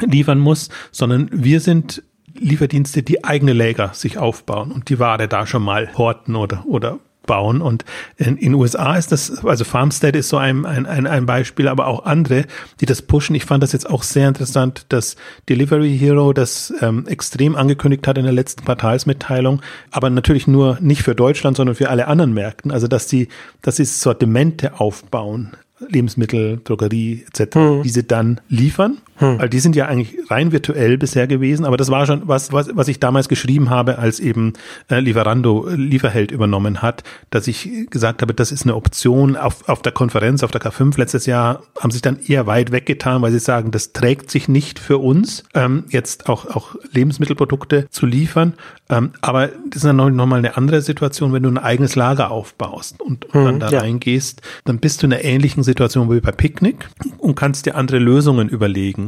[0.00, 2.02] liefern muss, sondern wir sind
[2.38, 6.98] Lieferdienste, die eigene Lager sich aufbauen und die Ware da schon mal horten oder, oder
[7.26, 7.60] bauen.
[7.60, 7.84] Und
[8.16, 11.86] in den USA ist das, also Farmstead ist so ein, ein, ein, ein Beispiel, aber
[11.86, 12.44] auch andere,
[12.80, 13.34] die das pushen.
[13.36, 15.16] Ich fand das jetzt auch sehr interessant, dass
[15.48, 21.02] Delivery Hero das ähm, extrem angekündigt hat in der letzten Quartalsmitteilung, aber natürlich nur nicht
[21.02, 22.70] für Deutschland, sondern für alle anderen Märkten.
[22.70, 23.28] Also dass sie,
[23.62, 27.82] dass sie Sortimente aufbauen Lebensmittel, Drogerie etc., hm.
[27.82, 28.98] diese dann liefern.
[29.16, 29.38] Hm.
[29.38, 32.70] Weil die sind ja eigentlich rein virtuell bisher gewesen, aber das war schon was, was,
[32.74, 34.52] was ich damals geschrieben habe, als eben
[34.90, 39.36] äh, Lieferando äh, Lieferheld übernommen hat, dass ich gesagt habe, das ist eine Option.
[39.36, 43.22] Auf, auf der Konferenz, auf der K5 letztes Jahr haben sich dann eher weit weggetan,
[43.22, 48.06] weil sie sagen, das trägt sich nicht für uns, ähm, jetzt auch, auch Lebensmittelprodukte zu
[48.06, 48.54] liefern.
[48.88, 51.96] Ähm, aber das ist dann noch, noch mal eine andere Situation, wenn du ein eigenes
[51.96, 53.80] Lager aufbaust und, und hm, dann da ja.
[53.80, 56.88] reingehst, dann bist du in einer ähnlichen Situation wie bei Picknick
[57.18, 59.05] und kannst dir andere Lösungen überlegen.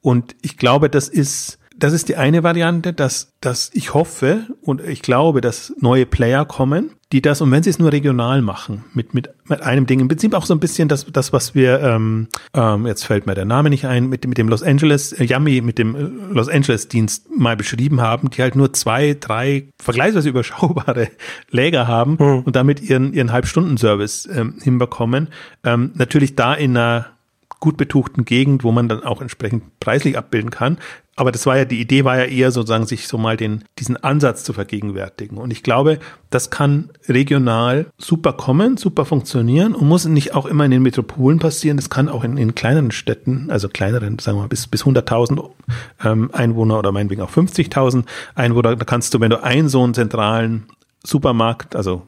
[0.00, 4.80] Und ich glaube, das ist das ist die eine Variante, dass, dass ich hoffe und
[4.80, 8.84] ich glaube, dass neue Player kommen, die das, und wenn sie es nur regional machen,
[8.94, 11.80] mit, mit, mit einem Ding, im Prinzip auch so ein bisschen das, das was wir,
[11.80, 15.24] ähm, ähm, jetzt fällt mir der Name nicht ein, mit, mit dem Los Angeles, äh,
[15.24, 19.68] Yummy, mit dem äh, Los Angeles Dienst mal beschrieben haben, die halt nur zwei, drei
[19.80, 21.10] vergleichsweise überschaubare
[21.50, 22.40] Läger haben mhm.
[22.40, 25.28] und damit ihren, ihren Halbstunden-Service ähm, hinbekommen.
[25.62, 27.15] Ähm, natürlich da in einer
[27.60, 30.78] gut betuchten Gegend, wo man dann auch entsprechend preislich abbilden kann.
[31.18, 33.96] Aber das war ja, die Idee war ja eher sozusagen, sich so mal den, diesen
[33.96, 35.38] Ansatz zu vergegenwärtigen.
[35.38, 35.98] Und ich glaube,
[36.28, 41.38] das kann regional super kommen, super funktionieren und muss nicht auch immer in den Metropolen
[41.38, 41.78] passieren.
[41.78, 45.48] Das kann auch in, in kleineren Städten, also kleineren, sagen wir mal, bis, bis 100.000
[46.04, 48.04] ähm, Einwohner oder meinetwegen auch 50.000
[48.34, 48.76] Einwohner.
[48.76, 50.66] Da kannst du, wenn du einen so einen zentralen
[51.02, 52.02] Supermarkt, also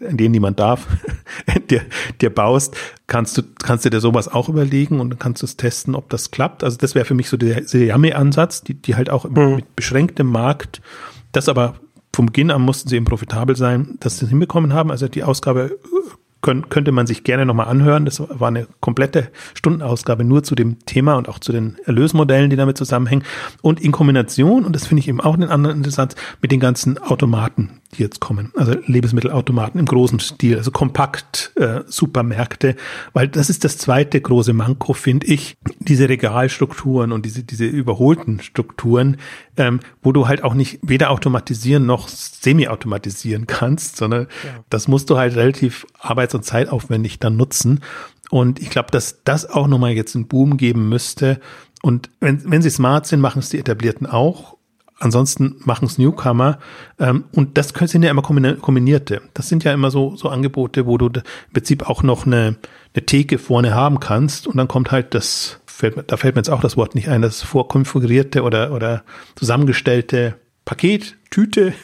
[0.00, 0.86] in denen niemand darf,
[1.70, 1.82] dir,
[2.20, 5.56] dir baust, kannst du, kannst du dir sowas auch überlegen und dann kannst du es
[5.56, 6.62] testen, ob das klappt.
[6.62, 9.56] Also das wäre für mich so der, der Yummy-Ansatz, die, die halt auch mhm.
[9.56, 10.80] mit beschränktem Markt,
[11.32, 11.74] das aber
[12.14, 14.90] vom Beginn an mussten sie eben profitabel sein, dass sie es hinbekommen haben.
[14.90, 15.78] Also die Ausgabe
[16.40, 18.04] können, könnte man sich gerne nochmal anhören.
[18.04, 22.56] Das war eine komplette Stundenausgabe nur zu dem Thema und auch zu den Erlösmodellen, die
[22.56, 23.24] damit zusammenhängen.
[23.62, 26.98] Und in Kombination, und das finde ich eben auch einen anderen interessant, mit den ganzen
[26.98, 28.52] Automaten, die jetzt kommen.
[28.56, 32.76] Also Lebensmittelautomaten im großen Stil, also kompakt äh, Supermärkte,
[33.12, 38.40] weil das ist das zweite große Manko, finde ich, diese Regalstrukturen und diese, diese überholten
[38.40, 39.16] Strukturen,
[39.56, 44.64] ähm, wo du halt auch nicht weder automatisieren noch semi-automatisieren kannst, sondern ja.
[44.70, 47.80] das musst du halt relativ arbeits- und zeitaufwendig dann nutzen.
[48.30, 51.40] Und ich glaube, dass das auch nochmal jetzt einen Boom geben müsste.
[51.82, 54.55] Und wenn, wenn sie smart sind, machen es die Etablierten auch.
[54.98, 56.58] Ansonsten machen es Newcomer.
[56.98, 59.22] Ähm, und das sind ja immer kombinierte.
[59.34, 61.22] Das sind ja immer so, so Angebote, wo du im
[61.52, 62.56] Prinzip auch noch eine,
[62.94, 64.46] eine Theke vorne haben kannst.
[64.46, 67.22] Und dann kommt halt das, fällt, da fällt mir jetzt auch das Wort nicht ein,
[67.22, 71.74] das vorkonfigurierte oder, oder zusammengestellte Paket, Tüte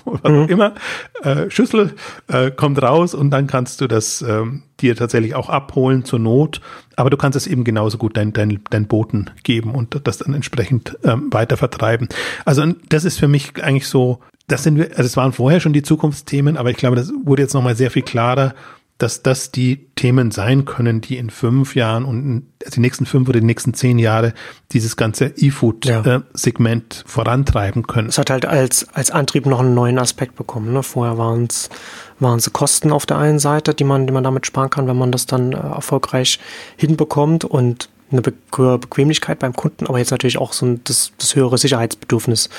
[0.22, 0.48] was mhm.
[0.48, 0.74] immer,
[1.22, 1.94] äh, Schüssel
[2.28, 6.60] äh, kommt raus und dann kannst du das ähm, dir tatsächlich auch abholen zur Not.
[6.96, 10.34] Aber du kannst es eben genauso gut deinen dein, dein Boten geben und das dann
[10.34, 12.08] entsprechend ähm, weiter vertreiben.
[12.44, 15.72] Also das ist für mich eigentlich so, das sind wir, also es waren vorher schon
[15.72, 18.54] die Zukunftsthemen, aber ich glaube, das wurde jetzt nochmal sehr viel klarer,
[19.02, 23.28] dass das die Themen sein können, die in fünf Jahren und also die nächsten fünf
[23.28, 24.34] oder die nächsten zehn Jahre
[24.72, 27.02] dieses ganze E-Food-Segment ja.
[27.06, 28.08] vorantreiben können.
[28.08, 30.72] Es hat halt als, als Antrieb noch einen neuen Aspekt bekommen.
[30.72, 30.82] Ne?
[30.82, 31.70] Vorher waren es
[32.18, 34.98] waren es Kosten auf der einen Seite, die man, die man damit sparen kann, wenn
[34.98, 36.38] man das dann äh, erfolgreich
[36.76, 41.36] hinbekommt und eine Be Bequemlichkeit beim Kunden, aber jetzt natürlich auch so ein, das, das
[41.36, 42.50] höhere Sicherheitsbedürfnis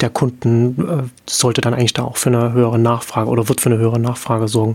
[0.00, 3.70] der Kunden äh, sollte dann eigentlich da auch für eine höhere Nachfrage oder wird für
[3.70, 4.74] eine höhere Nachfrage sorgen.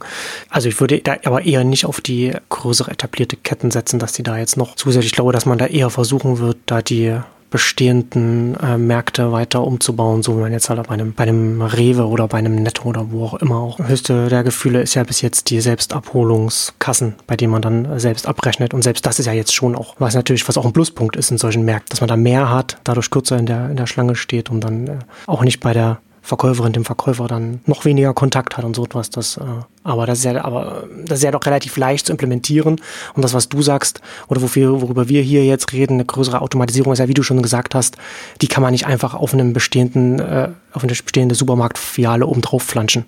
[0.50, 4.24] Also ich würde da aber eher nicht auf die größere etablierte Ketten setzen, dass die
[4.24, 7.18] da jetzt noch zusätzlich, ich glaube, dass man da eher versuchen wird, da die
[7.56, 12.06] bestehenden äh, Märkte weiter umzubauen, so wie man jetzt halt bei einem, bei einem Rewe
[12.06, 13.80] oder bei einem Netto oder wo auch immer auch.
[13.80, 18.74] Höchste der Gefühle ist ja bis jetzt die Selbstabholungskassen, bei denen man dann selbst abrechnet.
[18.74, 21.32] Und selbst das ist ja jetzt schon auch, was natürlich, was auch ein Pluspunkt ist
[21.32, 24.18] in solchen Märkten, dass man da mehr hat, dadurch kürzer in der, in der Schlange
[24.18, 28.58] steht und dann äh, auch nicht bei der Verkäuferin dem Verkäufer dann noch weniger Kontakt
[28.58, 29.12] hat und so etwas.
[29.12, 29.42] Das, äh,
[29.84, 32.82] aber das ist ja, aber das ist ja doch relativ leicht zu implementieren.
[33.14, 36.94] Und das, was du sagst, oder wofür, worüber wir hier jetzt reden, eine größere Automatisierung
[36.94, 37.98] ist ja, wie du schon gesagt hast,
[38.42, 42.64] die kann man nicht einfach auf einem bestehenden, äh, auf eine bestehende Supermarktfiliale oben drauf
[42.64, 43.06] flanschen.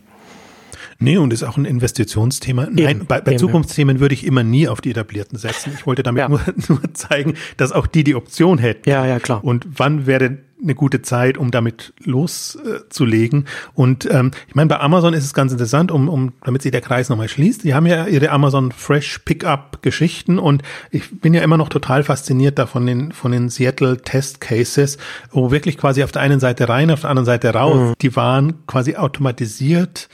[1.00, 2.66] Nee, und ist auch ein Investitionsthema.
[2.66, 5.74] Eben, Nein, bei, bei eben, Zukunftsthemen würde ich immer nie auf die etablierten setzen.
[5.76, 6.30] Ich wollte damit ja.
[6.30, 8.88] nur, nur zeigen, dass auch die die Option hätten.
[8.88, 9.44] Ja, ja, klar.
[9.44, 13.46] Und wann wäre eine gute Zeit, um damit loszulegen.
[13.74, 16.82] Und ähm, ich meine, bei Amazon ist es ganz interessant, um, um damit sich der
[16.82, 17.64] Kreis nochmal schließt.
[17.64, 22.04] Die haben ja ihre Amazon Fresh Pickup Geschichten und ich bin ja immer noch total
[22.04, 24.98] fasziniert da von den von den Seattle Test Cases,
[25.32, 27.90] wo wirklich quasi auf der einen Seite rein, auf der anderen Seite raus.
[27.90, 27.94] Mhm.
[28.02, 30.10] Die waren quasi automatisiert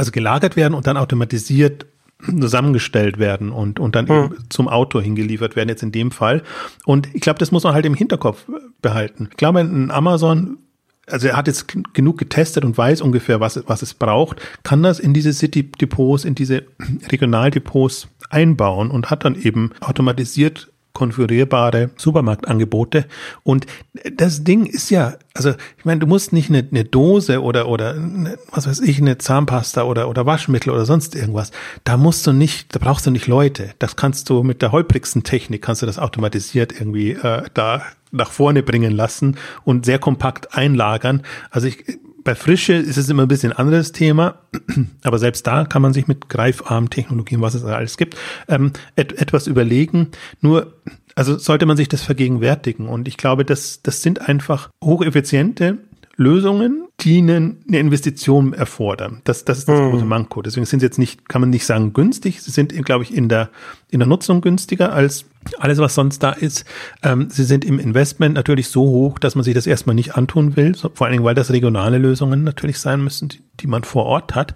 [0.00, 1.84] also gelagert werden und dann automatisiert
[2.26, 4.34] zusammengestellt werden und, und dann hm.
[4.48, 6.42] zum Auto hingeliefert werden, jetzt in dem Fall.
[6.84, 8.46] Und ich glaube, das muss man halt im Hinterkopf
[8.82, 9.28] behalten.
[9.30, 10.58] Ich glaube, ein Amazon,
[11.06, 15.00] also er hat jetzt genug getestet und weiß ungefähr, was, was es braucht, kann das
[15.00, 16.64] in diese City-Depots, in diese
[17.10, 23.06] Regionaldepots einbauen und hat dann eben automatisiert konfigurierbare Supermarktangebote.
[23.42, 23.66] Und
[24.16, 27.94] das Ding ist ja, also ich meine, du musst nicht eine, eine Dose oder oder
[27.94, 31.52] eine, was weiß ich, eine Zahnpasta oder oder Waschmittel oder sonst irgendwas.
[31.84, 33.74] Da musst du nicht, da brauchst du nicht Leute.
[33.78, 37.82] Das kannst du mit der holprigsten Technik kannst du das automatisiert irgendwie äh, da
[38.12, 41.22] nach vorne bringen lassen und sehr kompakt einlagern.
[41.50, 41.84] Also ich
[42.24, 44.40] bei Frische ist es immer ein bisschen anderes Thema,
[45.02, 48.16] aber selbst da kann man sich mit Greifarm-Technologien, was es alles gibt,
[48.48, 50.08] ähm, et etwas überlegen.
[50.40, 50.74] Nur,
[51.14, 52.88] also sollte man sich das vergegenwärtigen.
[52.88, 55.78] Und ich glaube, das, das sind einfach hocheffiziente
[56.20, 59.22] Lösungen, die eine Investition erfordern.
[59.24, 59.90] Das, das ist das mhm.
[59.90, 60.42] große Manko.
[60.42, 62.42] Deswegen sind sie jetzt nicht, kann man nicht sagen günstig.
[62.42, 63.48] Sie sind, glaube ich, in der,
[63.90, 65.24] in der Nutzung günstiger als
[65.58, 66.66] alles, was sonst da ist.
[67.02, 70.56] Ähm, sie sind im Investment natürlich so hoch, dass man sich das erstmal nicht antun
[70.56, 70.74] will.
[70.74, 74.34] Vor allen Dingen, weil das regionale Lösungen natürlich sein müssen, die, die man vor Ort
[74.34, 74.54] hat.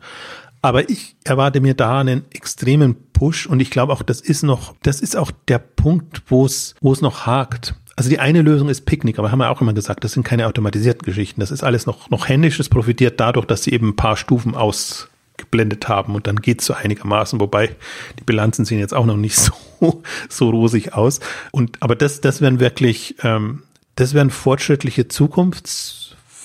[0.60, 4.74] Aber ich erwarte mir da einen extremen Push und ich glaube auch, das ist noch,
[4.82, 7.74] das ist auch der Punkt, wo es, wo es noch hakt.
[7.96, 10.46] Also die eine Lösung ist Picknick, aber haben wir auch immer gesagt, das sind keine
[10.46, 11.40] automatisierten Geschichten.
[11.40, 12.58] Das ist alles noch, noch händisch.
[12.58, 16.74] Das profitiert dadurch, dass sie eben ein paar Stufen ausgeblendet haben und dann geht's so
[16.74, 17.76] einigermaßen, wobei
[18.18, 19.36] die Bilanzen sehen jetzt auch noch nicht
[19.80, 21.20] so, so rosig aus.
[21.52, 23.62] Und aber das, das wären wirklich, ähm,
[23.94, 26.04] das wären fortschrittliche Zukunfts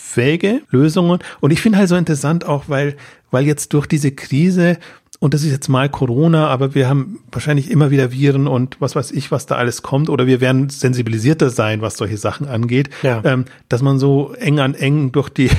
[0.10, 1.20] fähige Lösungen.
[1.39, 2.95] Und ich finde halt so interessant auch, weil,
[3.32, 4.78] weil jetzt durch diese Krise
[5.20, 8.95] und das ist jetzt mal Corona, aber wir haben wahrscheinlich immer wieder Viren und was
[8.95, 12.89] weiß ich, was da alles kommt, oder wir werden sensibilisierter sein, was solche Sachen angeht,
[13.03, 13.22] ja.
[13.26, 15.49] ähm, dass man so eng an eng durch die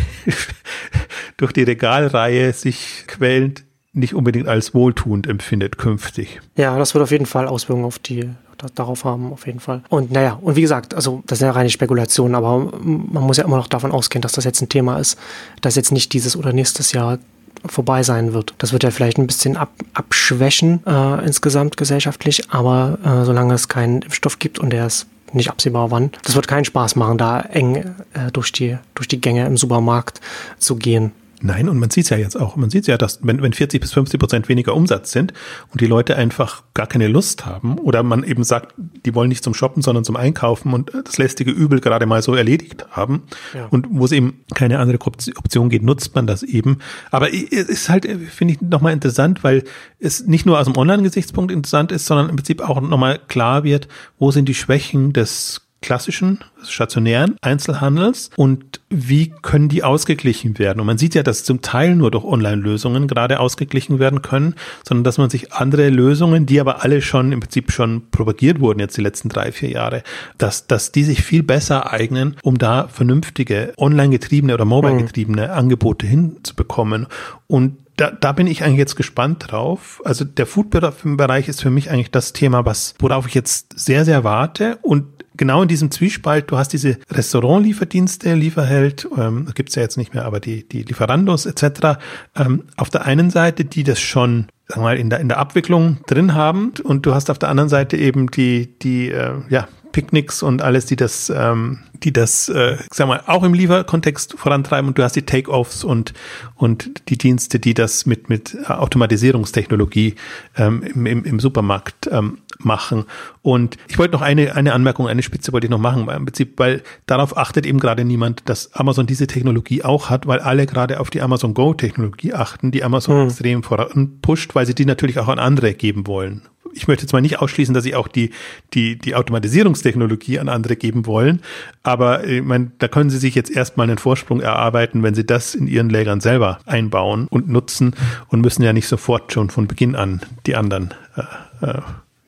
[1.36, 6.40] durch die Regalreihe sich quält, nicht unbedingt als wohltuend empfindet künftig.
[6.56, 8.30] Ja, das wird auf jeden Fall Auswirkungen auf die
[8.74, 9.82] darauf haben, auf jeden Fall.
[9.88, 13.44] Und naja, und wie gesagt, also das sind ja reine Spekulationen, aber man muss ja
[13.44, 15.18] immer noch davon ausgehen, dass das jetzt ein Thema ist,
[15.62, 17.18] das jetzt nicht dieses oder nächstes Jahr
[17.66, 18.55] vorbei sein wird.
[18.59, 23.68] Das wird ja vielleicht ein bisschen ab, abschwächen äh, insgesamt gesellschaftlich, aber äh, solange es
[23.68, 27.40] keinen Impfstoff gibt und der ist nicht absehbar wann, das wird keinen Spaß machen, da
[27.40, 30.20] eng äh, durch, die, durch die Gänge im Supermarkt
[30.59, 31.12] zu gehen.
[31.43, 32.57] Nein, und man sieht es ja jetzt auch.
[32.57, 35.32] Man sieht ja, dass wenn, wenn 40 bis 50 Prozent weniger Umsatz sind
[35.72, 39.43] und die Leute einfach gar keine Lust haben oder man eben sagt, die wollen nicht
[39.43, 43.22] zum Shoppen, sondern zum Einkaufen und das lästige Übel gerade mal so erledigt haben
[43.55, 43.66] ja.
[43.66, 46.78] und wo es eben keine andere Option geht, nutzt man das eben.
[47.11, 49.64] Aber es ist halt, finde ich, nochmal interessant, weil
[49.99, 53.88] es nicht nur aus dem Online-Gesichtspunkt interessant ist, sondern im Prinzip auch nochmal klar wird,
[54.18, 60.81] wo sind die Schwächen des klassischen stationären Einzelhandels und wie können die ausgeglichen werden?
[60.81, 64.55] Und man sieht ja, dass zum Teil nur durch Online-Lösungen gerade ausgeglichen werden können,
[64.87, 68.81] sondern dass man sich andere Lösungen, die aber alle schon im Prinzip schon propagiert wurden
[68.81, 70.03] jetzt die letzten drei, vier Jahre,
[70.39, 75.51] dass, dass die sich viel besser eignen, um da vernünftige online-getriebene oder mobile-getriebene mhm.
[75.51, 77.07] Angebote hinzubekommen.
[77.47, 80.01] Und da, da bin ich eigentlich jetzt gespannt drauf.
[80.05, 84.24] Also der Food-Bereich ist für mich eigentlich das Thema, was, worauf ich jetzt sehr, sehr
[84.24, 85.05] warte und
[85.41, 90.26] genau in diesem Zwiespalt, du hast diese Restaurant-Lieferdienste, Lieferheld, ähm, gibt's ja jetzt nicht mehr,
[90.26, 91.99] aber die, die Lieferandos etc.
[92.36, 96.34] Ähm, auf der einen Seite, die das schon mal, in der, in der Abwicklung drin
[96.34, 100.62] haben und du hast auf der anderen Seite eben die, die äh, ja, Picknicks und
[100.62, 105.03] alles, die das, ähm, die das, äh, sag mal, auch im Lieferkontext vorantreiben und du
[105.03, 106.12] hast die Take-offs und
[106.55, 110.14] und die Dienste, die das mit mit Automatisierungstechnologie
[110.57, 113.05] ähm, im, im, im Supermarkt ähm, machen.
[113.43, 116.24] Und ich wollte noch eine eine Anmerkung, eine Spitze wollte ich noch machen, weil im
[116.24, 120.66] Prinzip, weil darauf achtet eben gerade niemand, dass Amazon diese Technologie auch hat, weil alle
[120.66, 123.28] gerade auf die Amazon Go Technologie achten, die Amazon hm.
[123.28, 126.43] extrem voran pusht, weil sie die natürlich auch an andere geben wollen
[126.73, 128.31] ich möchte jetzt mal nicht ausschließen, dass sie auch die,
[128.75, 131.41] die, die Automatisierungstechnologie an andere geben wollen.
[131.83, 135.55] Aber ich meine, da können sie sich jetzt erstmal einen Vorsprung erarbeiten, wenn sie das
[135.55, 137.95] in ihren Lägern selber einbauen und nutzen
[138.29, 141.81] und müssen ja nicht sofort schon von Beginn an die anderen äh, äh,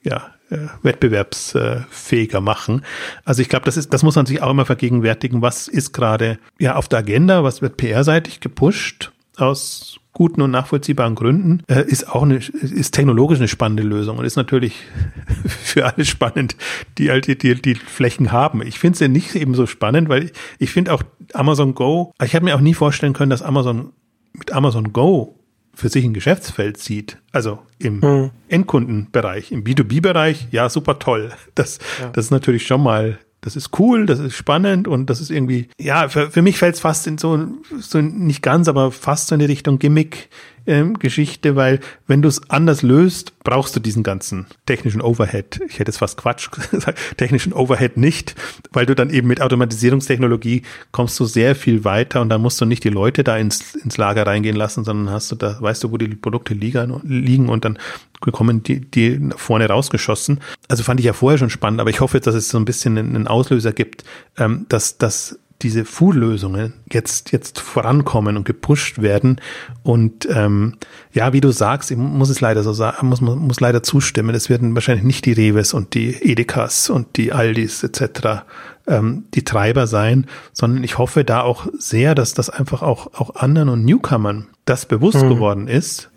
[0.03, 2.85] ja, äh, wettbewerbsfähiger machen.
[3.25, 5.43] Also ich glaube, das ist, das muss man sich auch immer vergegenwärtigen.
[5.43, 7.45] Was ist gerade ja auf der Agenda?
[7.45, 13.39] Was wird PR-seitig gepusht aus guten und nachvollziehbaren Gründen, äh, ist auch eine, ist technologisch
[13.39, 14.83] eine spannende Lösung und ist natürlich
[15.47, 16.57] für alle spannend,
[16.99, 18.63] die halt die, die, die Flächen haben.
[18.63, 21.03] Ich finde es ja nicht eben so spannend, weil ich, ich finde auch
[21.33, 23.93] Amazon Go, ich habe mir auch nie vorstellen können, dass Amazon
[24.35, 25.39] mit Amazon Go
[25.75, 28.31] für sich ein Geschäftsfeld sieht, also im mhm.
[28.49, 31.33] Endkundenbereich, im B2B-Bereich, ja, super toll.
[31.55, 32.11] Das, ja.
[32.11, 35.69] das ist natürlich schon mal das ist cool, das ist spannend und das ist irgendwie,
[35.79, 39.35] ja, für, für mich fällt es fast in so, so nicht ganz, aber fast so
[39.35, 40.29] in die Richtung Gimmick,
[40.67, 45.61] ähm, Geschichte, weil wenn du es anders löst, brauchst du diesen ganzen technischen Overhead.
[45.69, 48.35] Ich hätte es fast Quatsch gesagt, technischen Overhead nicht,
[48.73, 52.65] weil du dann eben mit Automatisierungstechnologie kommst du sehr viel weiter und dann musst du
[52.65, 55.91] nicht die Leute da ins, ins Lager reingehen lassen, sondern hast du da, weißt du,
[55.91, 57.79] wo die Produkte liegen, und dann
[58.21, 60.41] kommen die, die vorne rausgeschossen.
[60.69, 62.65] Also fand ich ja vorher schon spannend, aber ich hoffe jetzt, dass es so ein
[62.65, 64.05] bisschen einen Auslöser gibt,
[64.39, 69.41] ähm, dass, dass diese Food-Lösungen jetzt, jetzt vorankommen und gepusht werden.
[69.83, 70.75] Und ähm,
[71.13, 74.51] ja, wie du sagst, ich muss es leider so sagen, muss, muss leider zustimmen, es
[74.51, 78.45] werden wahrscheinlich nicht die Reves und die Edekas und die Aldis etc.
[78.87, 83.37] Ähm, die Treiber sein, sondern ich hoffe da auch sehr, dass das einfach auch, auch
[83.37, 85.29] anderen und Newcomern das bewusst mhm.
[85.29, 86.11] geworden ist.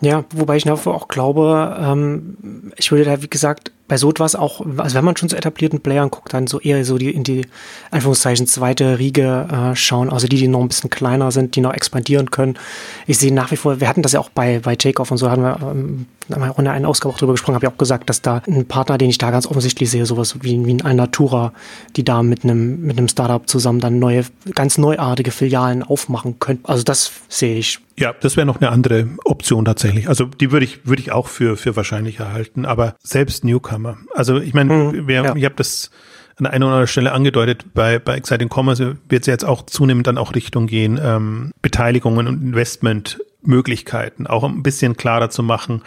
[0.00, 4.64] Ja, wobei ich auch glaube, ähm, ich würde da, wie gesagt, bei so etwas auch,
[4.78, 7.46] also wenn man schon zu etablierten Playern guckt, dann so eher so die in die
[7.90, 11.74] Anführungszeichen zweite Riege äh, schauen, also die, die noch ein bisschen kleiner sind, die noch
[11.74, 12.58] expandieren können.
[13.06, 15.26] Ich sehe nach wie vor, wir hatten das ja auch bei, bei Takeoff und so,
[15.26, 18.22] ähm, haben wir auch in einer Ausgabe auch drüber gesprochen, habe ich auch gesagt, dass
[18.22, 21.52] da ein Partner, den ich da ganz offensichtlich sehe, sowas wie, wie ein Alnatura,
[21.96, 24.24] die da mit einem, mit einem Startup zusammen dann neue,
[24.54, 26.64] ganz neuartige Filialen aufmachen könnten.
[26.64, 30.08] Also das sehe ich ja, das wäre noch eine andere Option tatsächlich.
[30.08, 32.66] Also die würde ich würde ich auch für für wahrscheinlich erhalten.
[32.66, 33.98] Aber selbst Newcomer.
[34.14, 35.34] Also ich meine, mhm, ja.
[35.36, 35.90] ich habe das
[36.36, 37.66] an einer oder anderen Stelle angedeutet.
[37.74, 42.26] Bei bei Exciting Commerce wird es jetzt auch zunehmend dann auch Richtung gehen ähm, Beteiligungen
[42.26, 45.82] und Investmentmöglichkeiten auch ein bisschen klarer zu machen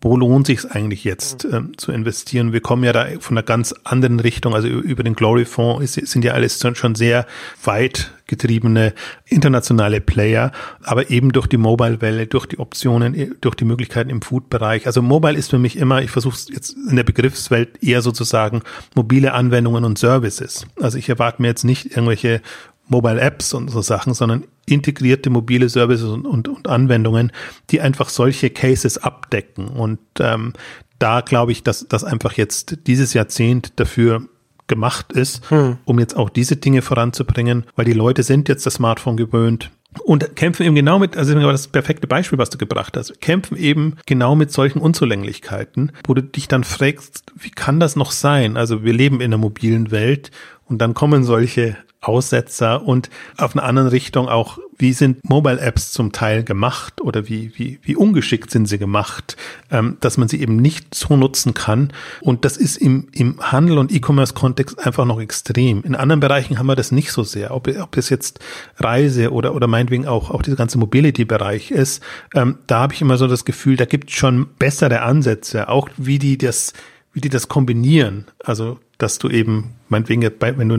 [0.00, 1.54] wo lohnt sich es eigentlich jetzt mhm.
[1.54, 2.52] ähm, zu investieren?
[2.52, 6.24] Wir kommen ja da von einer ganz anderen Richtung, also über den Glory Fonds sind
[6.24, 7.26] ja alles schon sehr
[7.64, 8.92] weit getriebene
[9.24, 14.86] internationale Player, aber eben durch die Mobile-Welle, durch die Optionen, durch die Möglichkeiten im Food-Bereich.
[14.86, 18.62] Also Mobile ist für mich immer, ich versuche es jetzt in der Begriffswelt eher sozusagen
[18.94, 20.66] mobile Anwendungen und Services.
[20.80, 22.42] Also ich erwarte mir jetzt nicht irgendwelche
[22.88, 27.32] Mobile Apps und so Sachen, sondern integrierte mobile Services und, und, und Anwendungen,
[27.70, 29.68] die einfach solche Cases abdecken.
[29.68, 30.52] Und ähm,
[30.98, 34.22] da glaube ich, dass das einfach jetzt dieses Jahrzehnt dafür
[34.66, 35.78] gemacht ist, hm.
[35.84, 39.70] um jetzt auch diese Dinge voranzubringen, weil die Leute sind jetzt das Smartphone gewöhnt
[40.04, 43.96] und kämpfen eben genau mit, also das perfekte Beispiel, was du gebracht hast, kämpfen eben
[44.06, 48.56] genau mit solchen Unzulänglichkeiten, wo du dich dann fragst, wie kann das noch sein?
[48.56, 50.30] Also wir leben in einer mobilen Welt
[50.66, 55.92] und dann kommen solche Aussetzer und auf einer anderen Richtung auch, wie sind Mobile Apps
[55.92, 59.36] zum Teil gemacht oder wie, wie, wie ungeschickt sind sie gemacht,
[59.70, 61.92] ähm, dass man sie eben nicht so nutzen kann.
[62.20, 65.82] Und das ist im, im Handel und E-Commerce-Kontext einfach noch extrem.
[65.82, 67.52] In anderen Bereichen haben wir das nicht so sehr.
[67.52, 68.40] Ob, ob es jetzt
[68.76, 72.02] Reise oder, oder meinetwegen auch, auch dieser ganze Mobility-Bereich ist,
[72.34, 75.88] ähm, da habe ich immer so das Gefühl, da gibt es schon bessere Ansätze, auch
[75.96, 76.72] wie die das
[77.16, 78.26] wie die das kombinieren.
[78.44, 80.76] Also, dass du eben, meinetwegen, wenn du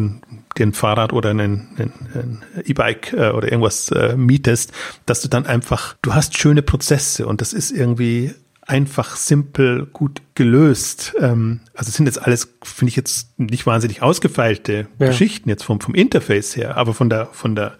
[0.57, 4.72] dir ein Fahrrad oder ein, E-Bike äh, oder irgendwas äh, mietest,
[5.05, 8.34] dass du dann einfach, du hast schöne Prozesse und das ist irgendwie
[8.68, 11.15] einfach simpel gut gelöst.
[11.20, 15.07] Ähm, also sind jetzt alles, finde ich jetzt nicht wahnsinnig ausgefeilte ja.
[15.07, 17.78] Geschichten jetzt vom, vom Interface her, aber von der, von der,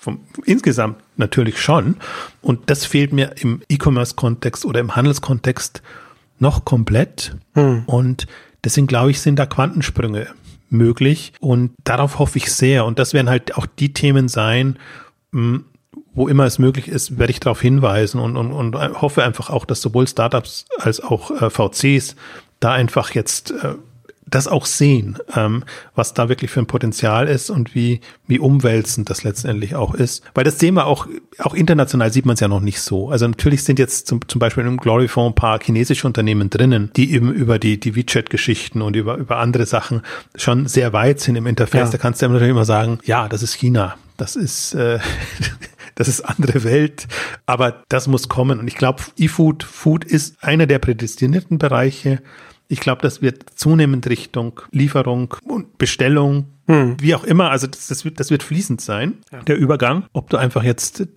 [0.00, 1.96] vom insgesamt natürlich schon.
[2.40, 5.82] Und das fehlt mir im E-Commerce-Kontext oder im Handelskontext
[6.38, 7.36] noch komplett.
[7.54, 7.82] Hm.
[7.86, 8.26] Und
[8.64, 10.28] deswegen glaube ich, sind da Quantensprünge
[10.70, 11.32] möglich.
[11.40, 12.84] Und darauf hoffe ich sehr.
[12.84, 14.78] Und das werden halt auch die Themen sein,
[15.32, 15.64] hm,
[16.14, 19.64] wo immer es möglich ist, werde ich darauf hinweisen und, und, und hoffe einfach auch,
[19.64, 22.16] dass sowohl Startups als auch äh, VCs
[22.60, 23.74] da einfach jetzt äh,
[24.30, 25.64] das auch sehen, ähm,
[25.94, 30.22] was da wirklich für ein Potenzial ist und wie, wie umwälzend das letztendlich auch ist.
[30.34, 31.06] Weil das sehen wir auch,
[31.38, 33.10] auch international sieht man es ja noch nicht so.
[33.10, 36.90] Also natürlich sind jetzt zum, zum Beispiel im Glory Fonds ein paar chinesische Unternehmen drinnen,
[36.96, 40.02] die eben über die, die WeChat-Geschichten und über, über andere Sachen
[40.34, 41.88] schon sehr weit sind im Interface.
[41.88, 41.92] Ja.
[41.92, 43.96] Da kannst du natürlich immer sagen, ja, das ist China.
[44.16, 44.98] Das ist, äh,
[45.94, 47.06] das ist andere Welt,
[47.46, 48.58] aber das muss kommen.
[48.58, 52.20] Und ich glaube, E-Food, Food ist einer der prädestinierten Bereiche,
[52.68, 56.96] ich glaube, das wird zunehmend Richtung Lieferung und Bestellung, hm.
[57.00, 57.50] wie auch immer.
[57.50, 59.42] Also das, das, wird, das wird fließend sein, ja.
[59.42, 60.04] der Übergang.
[60.12, 61.08] Ob du einfach jetzt,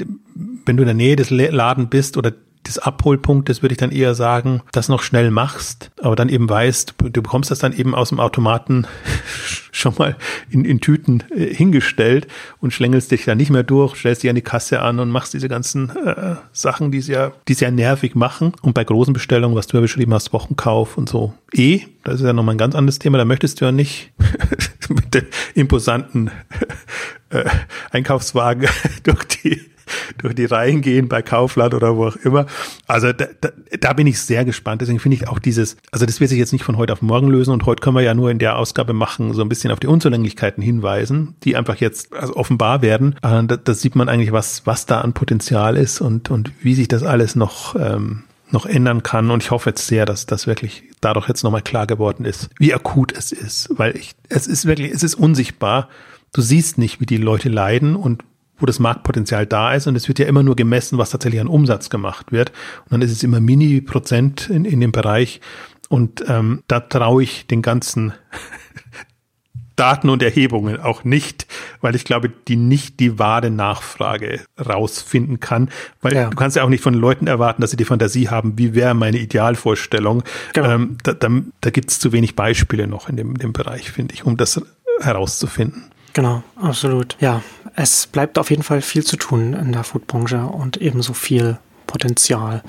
[0.66, 2.32] wenn du in der Nähe des Laden bist oder
[2.72, 6.96] des Abholpunktes würde ich dann eher sagen, das noch schnell machst, aber dann eben weißt,
[6.98, 8.88] du bekommst das dann eben aus dem Automaten
[9.72, 10.16] schon mal
[10.50, 12.28] in, in Tüten äh, hingestellt
[12.60, 15.34] und schlängelst dich dann nicht mehr durch, stellst dich an die Kasse an und machst
[15.34, 18.54] diese ganzen äh, Sachen, die sehr, die sehr nervig machen.
[18.62, 22.26] Und bei großen Bestellungen, was du ja beschrieben hast, Wochenkauf und so, eh, das ist
[22.26, 24.12] ja nochmal ein ganz anderes Thema, da möchtest du ja nicht
[24.90, 26.32] mit dem imposanten
[27.30, 27.44] äh,
[27.92, 28.70] Einkaufswagen
[29.04, 29.71] durch die
[30.18, 32.46] durch die Reihen gehen bei Kaufland oder wo auch immer.
[32.88, 34.82] Also da, da, da bin ich sehr gespannt.
[34.82, 37.28] Deswegen finde ich auch dieses, also das wird sich jetzt nicht von heute auf morgen
[37.28, 39.80] lösen und heute können wir ja nur in der Ausgabe machen, so ein bisschen auf
[39.80, 43.16] die Unzulänglichkeiten hinweisen, die einfach jetzt also offenbar werden.
[43.22, 46.76] Äh, da, da sieht man eigentlich, was, was da an Potenzial ist und, und wie
[46.76, 49.32] sich das alles noch, ähm, noch ändern kann.
[49.32, 52.74] Und ich hoffe jetzt sehr, dass das wirklich dadurch jetzt nochmal klar geworden ist, wie
[52.74, 53.70] akut es ist.
[53.76, 55.90] Weil ich, es ist wirklich, es ist unsichtbar.
[56.34, 58.24] Du siehst nicht, wie die Leute leiden und
[58.62, 59.88] wo das Marktpotenzial da ist.
[59.88, 62.52] Und es wird ja immer nur gemessen, was tatsächlich an Umsatz gemacht wird.
[62.86, 65.42] Und dann ist es immer Mini-Prozent in, in dem Bereich.
[65.90, 68.14] Und ähm, da traue ich den ganzen
[69.76, 71.48] Daten und Erhebungen auch nicht,
[71.82, 75.70] weil ich glaube, die nicht die wahre Nachfrage rausfinden kann,
[76.02, 76.30] weil ja.
[76.30, 78.94] du kannst ja auch nicht von Leuten erwarten, dass sie die Fantasie haben, wie wäre
[78.94, 80.24] meine Idealvorstellung.
[80.54, 80.70] Genau.
[80.70, 81.30] Ähm, da da,
[81.62, 84.62] da gibt es zu wenig Beispiele noch in dem, dem Bereich, finde ich, um das
[85.02, 85.91] herauszufinden.
[86.14, 87.16] Genau, absolut.
[87.20, 87.42] Ja,
[87.76, 91.58] es bleibt auf jeden Fall viel zu tun in der Foodbranche und ebenso viel
[91.88, 92.64] Potenzial.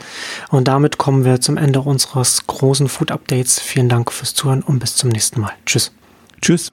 [0.50, 3.60] Und damit kommen wir zum Ende unseres großen Food Updates.
[3.60, 5.52] Vielen Dank fürs Zuhören und bis zum nächsten Mal.
[5.64, 5.92] Tschüss.
[6.40, 6.72] Tschüss.